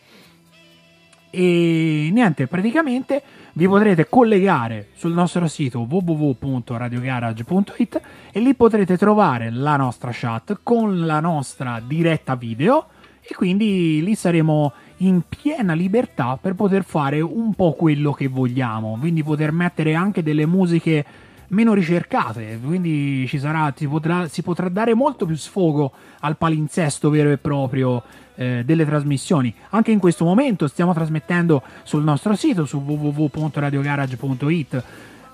[1.31, 3.23] E niente, praticamente
[3.53, 8.01] vi potrete collegare sul nostro sito www.radiogarage.it
[8.33, 12.87] e lì potrete trovare la nostra chat con la nostra diretta video
[13.31, 18.97] e quindi lì saremo in piena libertà per poter fare un po' quello che vogliamo,
[18.99, 21.05] quindi poter mettere anche delle musiche
[21.49, 27.11] meno ricercate, quindi ci sarà, si, potrà, si potrà dare molto più sfogo al palinsesto
[27.11, 28.03] vero e proprio
[28.35, 29.55] eh, delle trasmissioni.
[29.71, 34.85] Anche in questo momento stiamo trasmettendo sul nostro sito su www.radiogarage.it.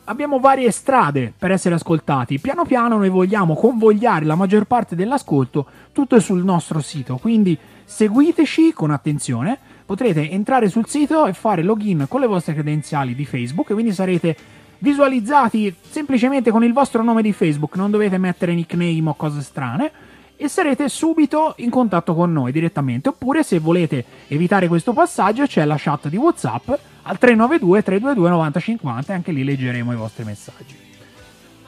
[0.07, 2.39] Abbiamo varie strade per essere ascoltati.
[2.39, 8.75] Piano piano noi vogliamo convogliare la maggior parte dell'ascolto tutto sul nostro sito, quindi seguiteci
[8.75, 9.59] con attenzione.
[9.87, 14.37] Potrete entrare sul sito e fare login con le vostre credenziali di Facebook, quindi sarete
[14.79, 19.91] visualizzati semplicemente con il vostro nome di Facebook, non dovete mettere nickname o cose strane
[20.37, 23.09] e sarete subito in contatto con noi direttamente.
[23.09, 26.73] Oppure se volete evitare questo passaggio c'è la chat di WhatsApp
[27.05, 30.77] al 392 322 9050 e anche lì leggeremo i vostri messaggi.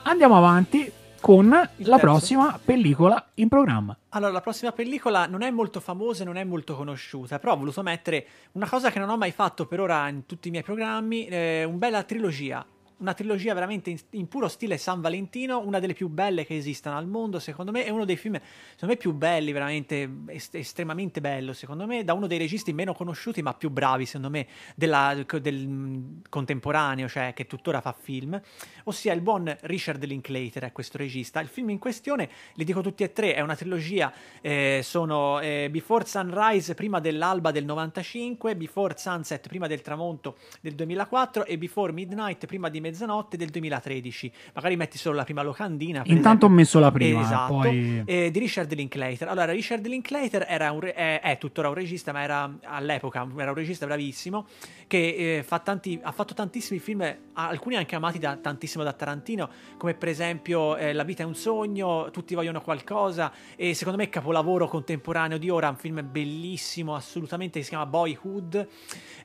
[0.03, 1.97] Andiamo avanti con la terzo.
[1.97, 3.97] prossima pellicola in programma.
[4.09, 7.57] Allora, la prossima pellicola non è molto famosa e non è molto conosciuta, però ho
[7.57, 10.63] voluto mettere una cosa che non ho mai fatto per ora in tutti i miei
[10.63, 12.65] programmi, eh, una bella trilogia.
[12.99, 16.97] Una trilogia veramente in, in puro stile San Valentino, una delle più belle che esistano
[16.97, 18.39] al mondo, secondo me, è uno dei film,
[18.71, 22.93] secondo me, più belli, veramente est- estremamente bello, secondo me, da uno dei registi meno
[22.93, 28.41] conosciuti ma più bravi, secondo me, della- del mm, contemporaneo, cioè che tuttora fa film,
[28.87, 31.39] ossia il buon Richard Linklater è questo regista.
[31.39, 34.11] Il film in questione, li dico tutti e tre, è una trilogia,
[34.41, 40.73] eh, sono eh, Before Sunrise prima dell'alba del 95, Before Sunset prima del tramonto del
[40.75, 44.31] 2004 e Before Midnight prima di mezzanotte del 2013.
[44.53, 46.01] Magari metti solo la prima locandina.
[46.05, 46.49] Intanto ho esempio.
[46.49, 47.53] messo la prima, Esatto.
[47.53, 49.27] poi- Eh, di Richard Linklater.
[49.27, 53.49] Allora, Richard Linklater era un re- è, è tuttora un regista, ma era all'epoca era
[53.51, 54.47] un regista bravissimo
[54.87, 58.35] che eh, fa tanti- ha fatto tantissimi film, alcuni anche amati da,
[58.77, 63.31] tantissimo da Tarantino, come per esempio eh, La vita è un sogno, Tutti vogliono qualcosa
[63.55, 68.67] e secondo me capolavoro contemporaneo di ora, un film bellissimo assolutamente che si chiama Boyhood,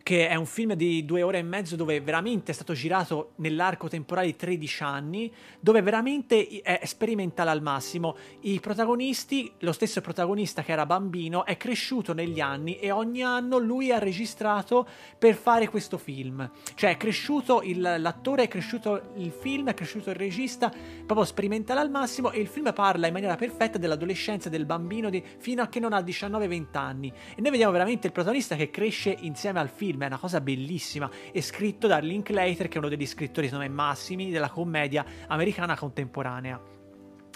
[0.02, 3.88] che è un film di due ore e mezzo dove veramente è stato girato nell'arco
[3.88, 8.16] temporale di 13 anni, dove veramente è sperimentale al massimo.
[8.40, 13.58] I protagonisti, lo stesso protagonista che era bambino, è cresciuto negli anni e ogni anno
[13.58, 14.86] lui ha registrato
[15.18, 16.50] per fare questo film.
[16.74, 20.72] Cioè è cresciuto il- l'attore, è cresciuto il film, è cresciuto il regista,
[21.04, 25.22] proprio sperimentale al massimo e il film parla in maniera perfetta dell'adolescenza del bambino di-
[25.38, 27.12] fino a che non ha 19-20 anni.
[27.34, 31.10] E noi vediamo veramente il protagonista che cresce insieme al film, è una cosa bellissima.
[31.32, 35.76] È scritto da Linklater, che è uno degli scrittori secondo me massimi della commedia americana
[35.76, 36.71] contemporanea.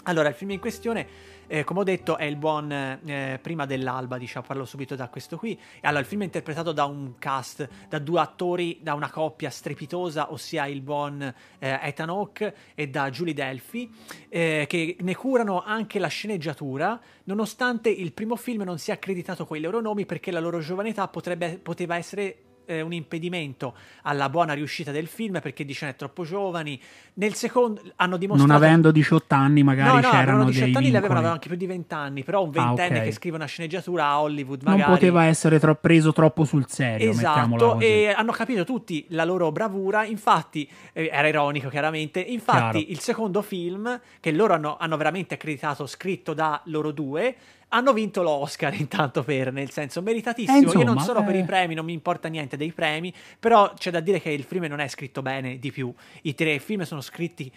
[0.07, 1.05] Allora, il film in questione,
[1.47, 5.35] eh, come ho detto, è il buon eh, Prima dell'alba, diciamo, parlo subito da questo
[5.35, 5.59] qui.
[5.81, 10.31] Allora, il film è interpretato da un cast, da due attori, da una coppia strepitosa,
[10.31, 11.33] ossia il buon eh,
[11.81, 13.93] Ethan Hawke e da Julie Delphi,
[14.29, 19.57] eh, che ne curano anche la sceneggiatura, nonostante il primo film non sia accreditato con
[19.57, 24.29] i loro nomi perché la loro giovane età potrebbe, poteva essere eh, un impedimento alla
[24.29, 26.79] buona riuscita del film perché dicendo è troppo giovani.
[27.15, 28.51] Nel secondo hanno dimostrato.
[28.53, 31.17] Non avendo 18 anni, magari no, no, c'erano avevano 18 dei anni, le avevano, vincoli.
[31.17, 33.03] avevano anche più di 20 anni, però un ventenne ok.
[33.05, 34.91] che scrive una sceneggiatura a Hollywood Non magari.
[34.91, 40.05] poteva essere tro- preso troppo sul serio, Esatto, e hanno capito tutti la loro bravura.
[40.05, 42.19] Infatti, eh, era ironico chiaramente.
[42.19, 42.91] Infatti, Chiaro.
[42.91, 47.35] il secondo film, che loro hanno, hanno veramente accreditato, scritto da loro due,
[47.69, 50.57] hanno vinto l'Oscar intanto per, nel senso meritatissimo.
[50.57, 51.39] Eh, insomma, Io non sono per eh.
[51.39, 54.65] i premi, non mi importa niente dei premi, però c'è da dire che il film
[54.65, 55.93] non è scritto bene di più.
[56.23, 57.51] I tre film sono scritti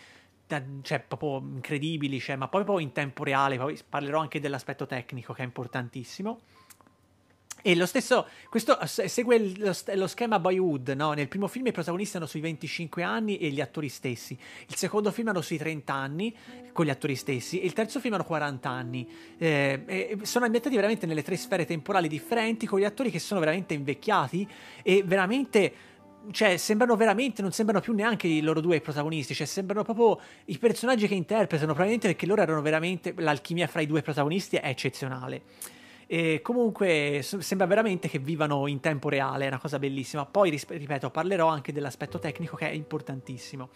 [0.46, 3.56] da- cioè, proprio incredibili, cioè, ma poi proprio in tempo reale.
[3.56, 6.40] Poi parlerò anche dell'aspetto tecnico che è importantissimo.
[7.62, 11.12] E lo stesso, questo segue lo, lo schema Boyhood, no?
[11.12, 14.38] Nel primo film i protagonisti hanno sui 25 anni e gli attori stessi.
[14.66, 16.34] Il secondo film hanno sui 30 anni
[16.72, 17.60] con gli attori stessi.
[17.60, 19.08] E il terzo film hanno 40 anni.
[19.38, 23.74] Eh, sono ambientati veramente nelle tre sfere temporali differenti con gli attori che sono veramente
[23.74, 24.48] invecchiati
[24.82, 25.72] e veramente
[26.30, 30.58] cioè, sembrano veramente, non sembrano più neanche i loro due protagonisti, cioè, sembrano proprio i
[30.58, 35.42] personaggi che interpretano, probabilmente perché loro erano veramente, l'alchimia fra i due protagonisti è eccezionale.
[36.12, 40.26] E comunque sembra veramente che vivano in tempo reale, è una cosa bellissima.
[40.26, 43.68] Poi, ripeto, parlerò anche dell'aspetto tecnico che è importantissimo.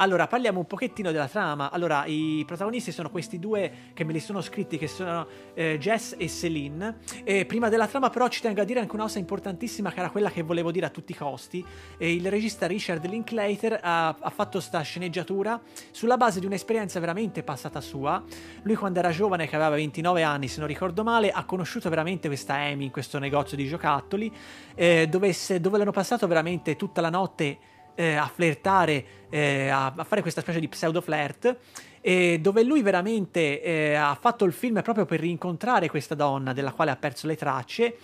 [0.00, 1.72] Allora, parliamo un pochettino della trama.
[1.72, 6.14] Allora, i protagonisti sono questi due che me li sono scritti, che sono eh, Jess
[6.16, 6.98] e Celine.
[7.24, 10.10] E prima della trama, però, ci tengo a dire anche una cosa importantissima, che era
[10.10, 11.64] quella che volevo dire a tutti i costi.
[11.96, 17.42] E il regista Richard Linklater ha, ha fatto sta sceneggiatura sulla base di un'esperienza veramente
[17.42, 18.22] passata sua.
[18.62, 22.28] Lui, quando era giovane, che aveva 29 anni, se non ricordo male, ha conosciuto veramente
[22.28, 24.32] questa Amy in questo negozio di giocattoli,
[24.76, 27.58] eh, dove, se- dove l'hanno passato veramente tutta la notte
[27.98, 31.56] eh, a flirtare, eh, a, a fare questa specie di pseudo flirt.
[32.00, 36.70] E dove lui veramente eh, ha fatto il film proprio per rincontrare questa donna della
[36.70, 37.96] quale ha perso le tracce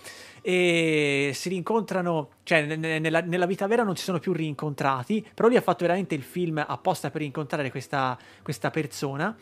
[0.47, 5.25] e si rincontrano, cioè ne- ne- nella, nella vita vera non si sono più rincontrati,
[5.33, 9.35] però lui ha fatto veramente il film apposta per incontrare questa, questa persona.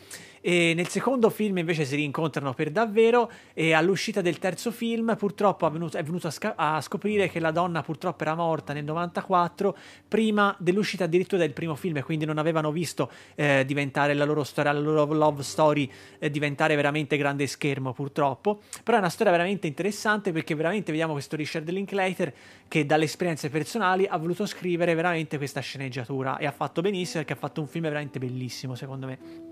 [0.45, 5.65] E nel secondo film invece si rincontrano per davvero e all'uscita del terzo film purtroppo
[5.67, 8.83] è venuto, è venuto a, sca- a scoprire che la donna purtroppo era morta nel
[8.83, 14.25] 94 prima dell'uscita addirittura del primo film e quindi non avevano visto eh, diventare la
[14.25, 15.89] loro storia, la loro love story
[16.19, 18.59] eh, diventare veramente grande schermo purtroppo.
[18.83, 22.33] Però è una storia veramente interessante perché veramente vediamo questo Richard Linklater
[22.67, 27.33] che dalle esperienze personali ha voluto scrivere veramente questa sceneggiatura e ha fatto benissimo perché
[27.33, 29.51] ha fatto un film veramente bellissimo secondo me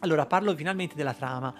[0.00, 1.54] allora, parlo finalmente della trama.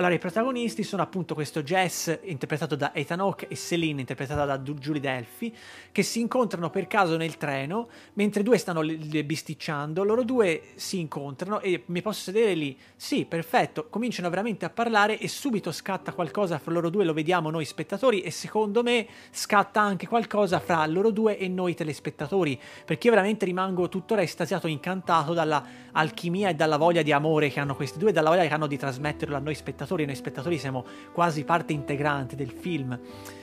[0.00, 4.58] Allora, i protagonisti sono appunto questo Jess, interpretato da Ethan Hawke, e Celine, interpretata da
[4.58, 5.54] Julie Delphi,
[5.92, 11.60] che si incontrano per caso nel treno, mentre due stanno bisticciando, loro due si incontrano
[11.60, 12.74] e mi posso sedere lì?
[12.96, 17.50] Sì, perfetto, cominciano veramente a parlare e subito scatta qualcosa fra loro due, lo vediamo
[17.50, 23.08] noi spettatori e secondo me scatta anche qualcosa fra loro due e noi telespettatori, perché
[23.08, 27.76] io veramente rimango tuttora estasiato, incantato dalla alchimia e dalla voglia di amore che hanno
[27.76, 29.88] questi due, e dalla voglia che hanno di trasmetterlo a noi spettatori.
[30.06, 32.98] Noi spettatori siamo quasi parte integrante del film.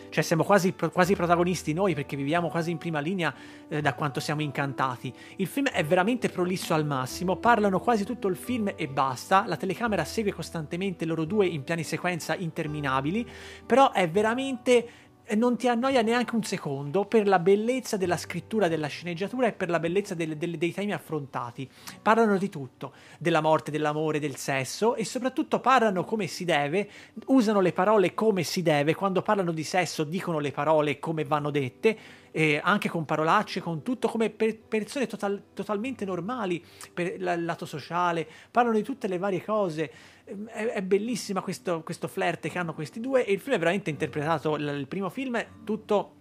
[0.10, 3.34] Cioè siamo quasi, quasi protagonisti noi perché viviamo quasi in prima linea
[3.68, 5.14] eh, da quanto siamo incantati.
[5.36, 9.58] Il film è veramente prolisso al massimo, parlano quasi tutto il film e basta, la
[9.58, 13.28] telecamera segue costantemente loro due in piani sequenza interminabili,
[13.66, 14.88] però è veramente
[15.36, 19.70] non ti annoia neanche un secondo per la bellezza della scrittura della sceneggiatura e per
[19.70, 21.70] la bellezza del- del- dei temi affrontati.
[22.02, 26.90] Parlano di tutto, della morte, dell'amore, del sesso e soprattutto parlano come si deve,
[27.26, 31.52] usano le parole come si deve, quando parlano di sesso dicono le parole come vanno
[31.52, 31.98] dette,
[32.32, 36.64] e anche con parolacce, con tutto come per persone total- totalmente normali,
[36.94, 39.92] per il lato sociale, parlano di tutte le varie cose.
[40.28, 43.60] Ehm, È, è bellissima questo, questo flirt che hanno questi due e il film è
[43.60, 46.17] veramente interpretato, il primo film è tutto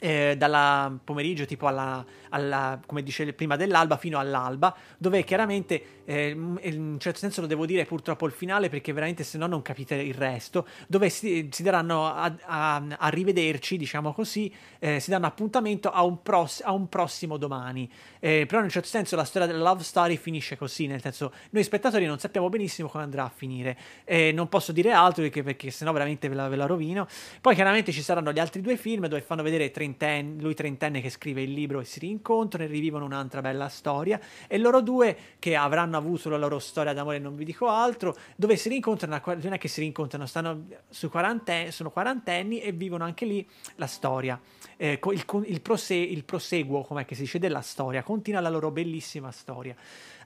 [0.00, 6.30] eh, dalla pomeriggio tipo alla, alla- come dice prima dell'alba fino all'alba dove chiaramente eh,
[6.30, 9.62] in un certo senso lo devo dire purtroppo il finale perché veramente se no non
[9.62, 15.10] capite il resto dove si, si daranno a, a- a rivederci diciamo così eh, si
[15.10, 17.90] danno appuntamento a un, pros- a un prossimo domani.
[18.20, 21.32] Eh, però in un certo senso la storia della love story finisce così nel senso
[21.50, 23.76] noi spettatori non sappiamo benissimo come andrà a finire.
[24.04, 27.06] Eh, non posso dire altro perché, perché sennò veramente ve la, ve la rovino.
[27.40, 31.00] Poi chiaramente ci saranno gli altri due film dove fanno vedere 30 trentenne, lui trentenne
[31.00, 34.18] che scrive il libro e si rincontrano e rivivono un'altra bella storia.
[34.48, 38.56] E loro due che avranno avuto la loro storia d'amore non vi dico altro dove
[38.56, 43.26] si rincontrano non è che si rincontrano stanno su quarantenni sono quarantenni e vivono anche
[43.26, 44.40] lì la storia.
[44.76, 49.30] Eh, il, il, prose, il proseguo come si dice della storia continua la loro bellissima
[49.30, 49.76] storia.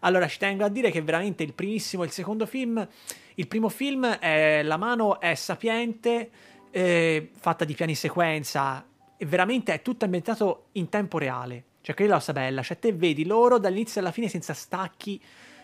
[0.01, 2.87] Allora ci tengo a dire che veramente il primissimo e il secondo film
[3.35, 6.31] il primo film è La mano è sapiente
[6.71, 8.85] eh, fatta di piani sequenza
[9.19, 11.65] e veramente è tutto ambientato in tempo reale.
[11.83, 12.63] Cioè, quella è la cosa bella.
[12.63, 15.21] Cioè, te vedi loro dall'inizio alla fine senza stacchi.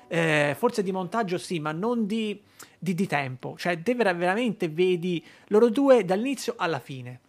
[0.08, 2.38] Eh, forse di montaggio sì, ma non di,
[2.78, 3.56] di, di tempo.
[3.56, 7.20] Cioè, te veramente vedi loro due dall'inizio alla fine.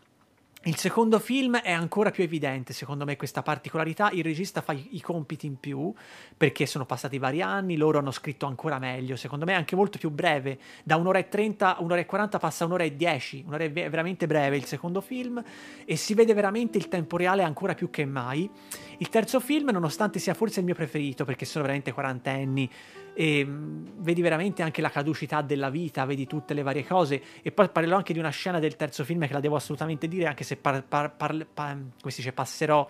[0.67, 4.09] Il secondo film è ancora più evidente, secondo me, questa particolarità.
[4.09, 5.93] Il regista fa i, compiti in più
[6.35, 9.15] perché sono passati vari anni, loro hanno scritto ancora meglio.
[9.15, 10.57] Secondo me è anche molto più breve.
[10.83, 14.25] Da un'ora e 30 a un'ora e 40 passa un'ora e 10, un'ora è veramente
[14.25, 15.39] breve il secondo film
[15.85, 18.49] e si vede veramente il tempo reale ancora più che mai.
[18.97, 22.67] Il terzo film, nonostante sia forse il mio preferito perché sono veramente quarantenni,
[23.15, 27.21] e mm, vedi veramente anche la caducità della vita, vedi tutte le varie cose.
[27.41, 30.27] E poi parlerò anche di una scena del terzo film che la devo assolutamente dire
[30.27, 32.87] anche se par, par, par, par dice, passerò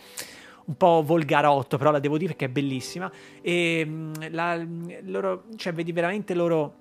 [0.66, 3.10] un po' volgarotto, però la devo dire perché è bellissima.
[3.42, 4.60] E mm, la,
[5.04, 6.74] loro, cioè vedi veramente loro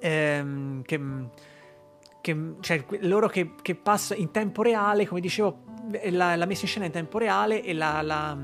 [0.00, 1.00] ehm, che,
[2.20, 5.62] che, cioè, loro che, che passa in tempo reale, come dicevo,
[6.10, 8.36] la, la messa in scena in tempo reale e la, la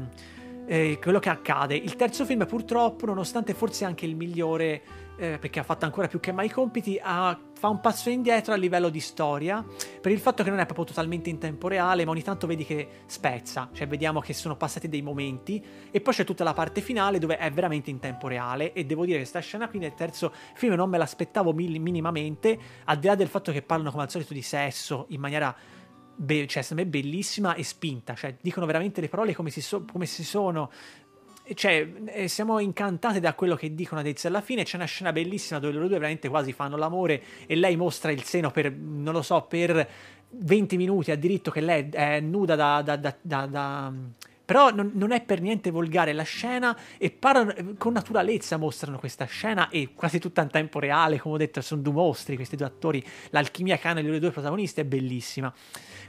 [0.71, 1.75] eh, quello che accade.
[1.75, 4.83] Il terzo film, purtroppo, nonostante forse anche il migliore,
[5.17, 8.55] eh, perché ha fatto ancora più che mai i compiti, ha, fa un passo indietro
[8.55, 9.67] a livello di storia,
[10.01, 12.65] per il fatto che non è proprio totalmente in tempo reale, ma ogni tanto vedi
[12.65, 15.61] che spezza, cioè vediamo che sono passati dei momenti,
[15.91, 19.03] e poi c'è tutta la parte finale dove è veramente in tempo reale, e devo
[19.05, 23.17] dire che questa scena qui nel terzo film non me l'aspettavo minimamente, al di là
[23.17, 25.53] del fatto che parlano come al solito di sesso in maniera
[26.15, 29.85] be- cioè, secondo me bellissima e spinta, cioè dicono veramente le parole come si, so-
[29.91, 30.71] come si sono.
[31.53, 34.63] Cioè, siamo incantati da quello che dicono ad inizio alla fine.
[34.63, 38.23] C'è una scena bellissima dove loro due veramente quasi fanno l'amore e lei mostra il
[38.23, 39.89] seno per, non lo so, per
[40.29, 41.11] 20 minuti.
[41.11, 43.93] Ha diritto che lei è nuda da, da, da, da
[44.51, 49.25] però non, non, è per niente volgare la scena e parlano, con naturalezza mostrano questa
[49.27, 52.67] scena e quasi tutta in tempo reale, come ho detto, sono due mostri questi due
[52.67, 55.55] attori, l'alchimia che hanno due protagonisti è bellissima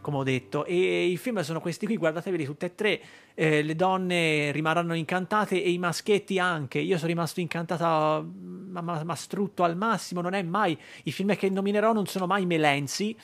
[0.02, 0.66] come ho detto.
[0.66, 3.02] E i film sono questi qui, guardateveli tutte e tre.
[3.36, 6.80] Eh, le donne rimarranno incantate e i maschietti anche.
[6.80, 10.20] Io sono rimasto incantata, ma, ma, ma strutto al massimo.
[10.20, 10.76] Non è mai.
[11.04, 13.16] I film che nominerò non sono mai melenzi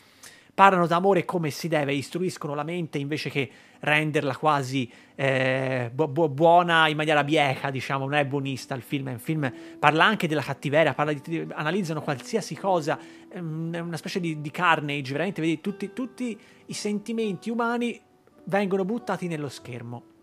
[0.57, 3.47] parlano d'amore come si deve, istruiscono la mente invece che
[3.81, 9.09] renderla quasi eh, bu- bu- buona in maniera bieca, diciamo, non è buonista il film,
[9.13, 12.97] è film, parla anche della cattiveria, di, analizzano qualsiasi cosa,
[13.29, 16.35] è una specie di, di carnage, veramente, vedi, tutti, tutti
[16.65, 18.01] i sentimenti umani
[18.45, 20.16] vengono buttati nello schermo.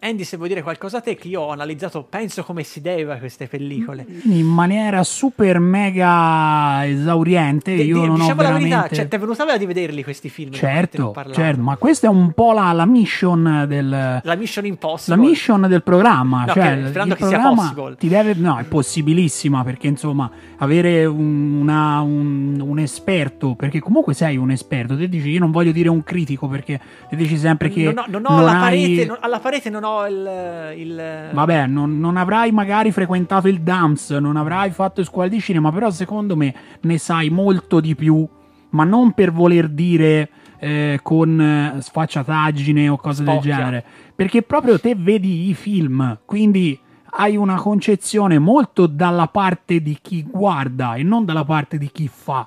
[0.00, 3.18] Andy, se vuoi dire qualcosa a te, che io ho analizzato, penso come si deve
[3.18, 4.06] queste pellicole.
[4.24, 7.74] In maniera super mega esauriente.
[7.74, 8.68] De, io de, non diciamo ho veramente...
[8.68, 10.52] la verità, cioè, ti è venuta voglia di vederli questi film?
[10.52, 14.20] Certo, certo, ma questa è un po' la, la mission del...
[14.22, 15.16] La mission impossible.
[15.16, 16.44] La mission del programma.
[16.44, 17.96] No, cioè, che, sperando il che sia possible.
[17.96, 24.14] Ti deve, no, è possibilissima, perché insomma, avere un, una, un, un, esperto, perché comunque
[24.14, 27.68] sei un esperto, te dici, io non voglio dire un critico, perché te dici sempre
[27.68, 27.82] che...
[27.82, 28.80] Non ho, non ho non la hai...
[28.80, 31.30] parete, non, alla parete non ho il, il...
[31.32, 35.90] Vabbè, non, non, avrai magari frequentato il DAMS, non avrai fatto scuola di cinema, però
[35.90, 38.26] secondo me ne sai molto di più,
[38.70, 43.40] ma non per voler dire eh, con eh, sfacciataggine o cose Spocchia.
[43.40, 43.84] del genere,
[44.14, 46.78] perché proprio te vedi i film, quindi
[47.10, 52.08] hai una concezione molto dalla parte di chi guarda e non dalla parte di chi
[52.12, 52.46] fa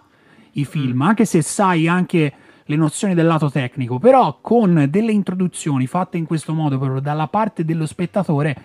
[0.54, 1.02] i film, Mm.
[1.02, 2.34] anche se sai anche
[2.72, 7.28] le nozioni del lato tecnico, però con delle introduzioni fatte in questo modo proprio dalla
[7.28, 8.56] parte dello spettatore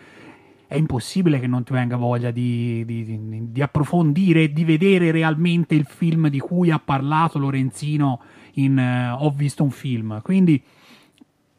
[0.68, 5.74] è impossibile che non ti venga voglia di, di, di, di approfondire, di vedere realmente
[5.74, 8.20] il film di cui ha parlato Lorenzino
[8.54, 10.20] in eh, Ho visto un film.
[10.22, 10.60] Quindi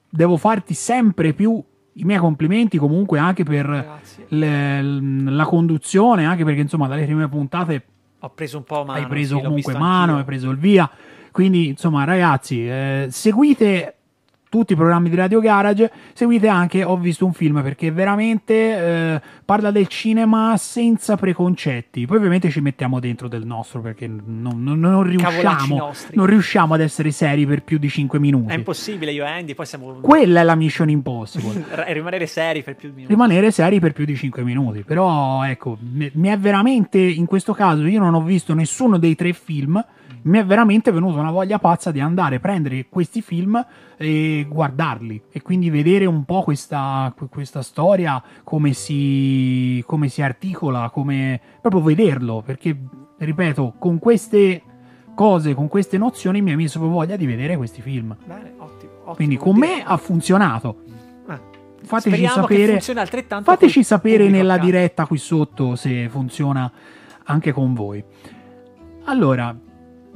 [0.10, 1.62] devo farti sempre più
[1.94, 7.86] i miei complimenti comunque anche per le- la conduzione, anche perché insomma dalle prime puntate
[8.20, 9.00] Ho preso un po' mano.
[9.00, 10.18] hai preso sì, comunque mano, anch'io.
[10.18, 10.90] hai preso il via.
[11.38, 13.94] Quindi, insomma, ragazzi, eh, seguite
[14.50, 19.22] tutti i programmi di Radio Garage, seguite anche Ho visto un film perché veramente eh,
[19.46, 22.08] parla del cinema senza preconcetti.
[22.08, 26.82] Poi ovviamente ci mettiamo dentro del nostro perché non, non- non riusciamo, non riusciamo ad
[26.82, 28.52] essere seri per più di 5 minuti.
[28.52, 29.92] È impossibile, io e Andy, poi siamo...
[30.02, 31.66] Quella è la mission impossible.
[31.94, 33.14] rimanere seri per più di minuti.
[33.14, 34.82] rimanere seri per più di 5 minuti.
[34.82, 39.34] Però, ecco, mi è veramente in questo caso io non ho visto nessuno dei tre
[39.34, 39.86] film.
[40.28, 43.66] Mi è veramente venuta una voglia pazza di andare a prendere questi film
[43.98, 50.90] e guardarli e quindi vedere un po' questa, questa storia, come si, come si articola,
[50.90, 52.78] come proprio vederlo, perché
[53.18, 54.62] ripeto, con queste
[55.16, 58.16] cose, con queste nozioni mi ha messo proprio voglia di vedere questi film.
[58.26, 58.92] Bene, ottimo.
[59.00, 60.84] ottimo Quindi con me ha funzionato.
[61.30, 62.82] Eh, Fateci speriamo sapere,
[63.44, 64.72] fateci sapere nella accanto.
[64.72, 66.70] diretta qui sotto se funziona
[67.24, 68.04] anche con voi.
[69.06, 69.56] Allora,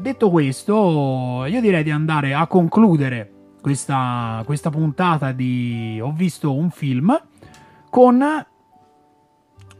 [0.01, 6.71] detto questo, io direi di andare a concludere questa, questa puntata di Ho visto un
[6.71, 7.17] film
[7.89, 8.23] con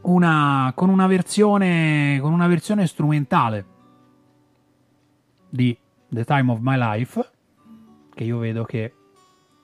[0.02, 3.65] una, con una versione con una versione strumentale
[5.49, 5.77] di
[6.07, 7.30] The Time of My Life
[8.14, 8.93] che io vedo che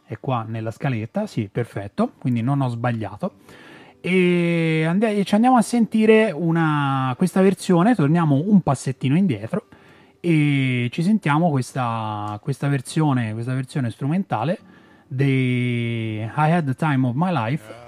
[0.05, 3.33] è qua nella scaletta, sì, perfetto, quindi non ho sbagliato.
[3.99, 9.65] E andi- ci andiamo a sentire una, questa versione, torniamo un passettino indietro
[10.19, 14.59] e ci sentiamo questa, questa versione, questa versione strumentale
[15.07, 17.85] di I Had the Time of My Life.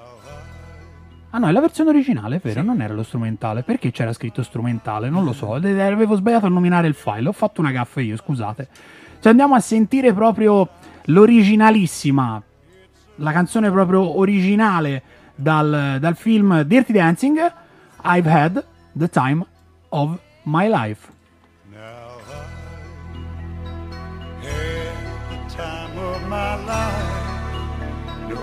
[1.32, 3.62] Ah no, è la versione originale, vero, non era lo strumentale.
[3.64, 5.10] Perché c'era scritto strumentale?
[5.10, 8.18] Non lo so, eh, avevo sbagliato a nominare il file, ho fatto una gaffa io,
[8.18, 8.68] scusate.
[9.20, 10.68] Ci andiamo a sentire proprio
[11.06, 12.42] l'originalissima,
[13.16, 15.04] la canzone proprio originale
[15.36, 17.54] dal, dal film Dirty Dancing,
[18.04, 19.46] I've Had the Time
[19.90, 21.18] of My Life.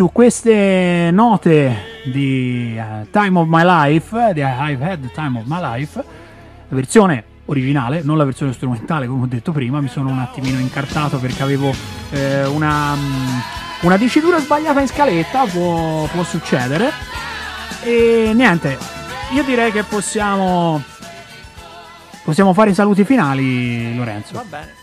[0.00, 5.44] Su queste note di eh, Time of My Life, di I've Had the Time of
[5.44, 6.02] My Life,
[6.68, 10.58] la versione originale, non la versione strumentale come ho detto prima, mi sono un attimino
[10.58, 11.70] incartato perché avevo
[12.12, 13.38] eh, una, mm,
[13.82, 16.90] una dicitura sbagliata in scaletta, può, può succedere.
[17.82, 18.78] E niente,
[19.34, 20.82] io direi che possiamo,
[22.24, 24.32] possiamo fare i saluti finali, Lorenzo.
[24.32, 24.79] Va bene.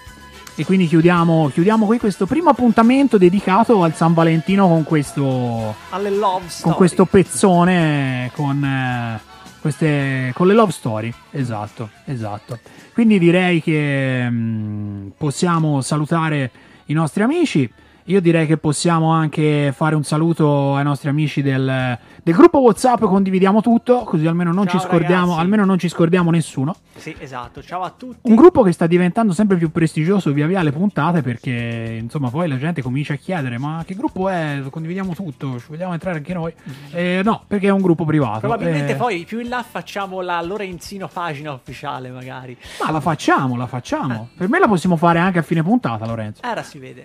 [0.60, 6.10] E quindi chiudiamo, chiudiamo qui questo primo appuntamento dedicato al San Valentino con questo, Alle
[6.10, 6.64] love story.
[6.64, 9.20] con questo pezzone, con, eh,
[9.62, 11.14] queste, con le love story.
[11.30, 12.58] Esatto, esatto.
[12.92, 16.50] Quindi direi che mm, possiamo salutare
[16.86, 17.72] i nostri amici.
[18.10, 23.02] Io direi che possiamo anche fare un saluto ai nostri amici del, del gruppo WhatsApp,
[23.04, 26.74] condividiamo tutto, così almeno non, Ciao, ci scordiamo, almeno non ci scordiamo nessuno.
[26.96, 27.62] Sì, esatto.
[27.62, 28.20] Ciao a tutti.
[28.22, 32.48] Un gruppo che sta diventando sempre più prestigioso via via le puntate perché insomma poi
[32.48, 34.62] la gente comincia a chiedere ma che gruppo è?
[34.70, 36.54] Condividiamo tutto, ci vogliamo entrare anche noi?
[36.92, 38.40] Eh, no, perché è un gruppo privato.
[38.40, 42.56] Probabilmente Eh, poi più in là facciamo la Lorenzino pagina ufficiale, magari.
[42.82, 44.30] Ma la facciamo, la facciamo.
[44.38, 46.42] Per me la possiamo fare anche a fine puntata, Lorenzo.
[46.46, 47.04] Ora si vede.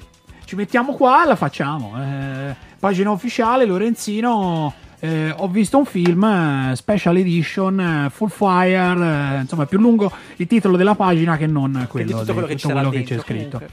[0.53, 1.95] Ci mettiamo qua e la facciamo.
[1.97, 4.71] Eh, pagina ufficiale, Lorenzino.
[5.01, 9.79] eh, ho visto un film, eh, Special Edition, eh, Full Fire, eh, insomma è più
[9.79, 13.03] lungo il titolo della pagina che non quello, tutto di- quello che tutto quello che
[13.03, 13.57] c'è scritto.
[13.61, 13.69] comunque.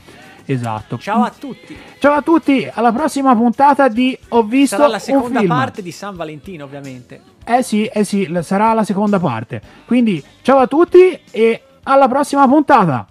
[0.46, 0.98] Esatto.
[0.98, 1.78] Ciao a tutti.
[2.00, 5.52] Ciao a tutti, alla prossima puntata di Ho visto Sarà la un seconda film.
[5.52, 7.22] parte di San Valentino, ovviamente.
[7.44, 9.62] Eh sì, eh sì, sarà la seconda parte.
[9.86, 13.06] Quindi ciao a tutti e alla prossima puntata.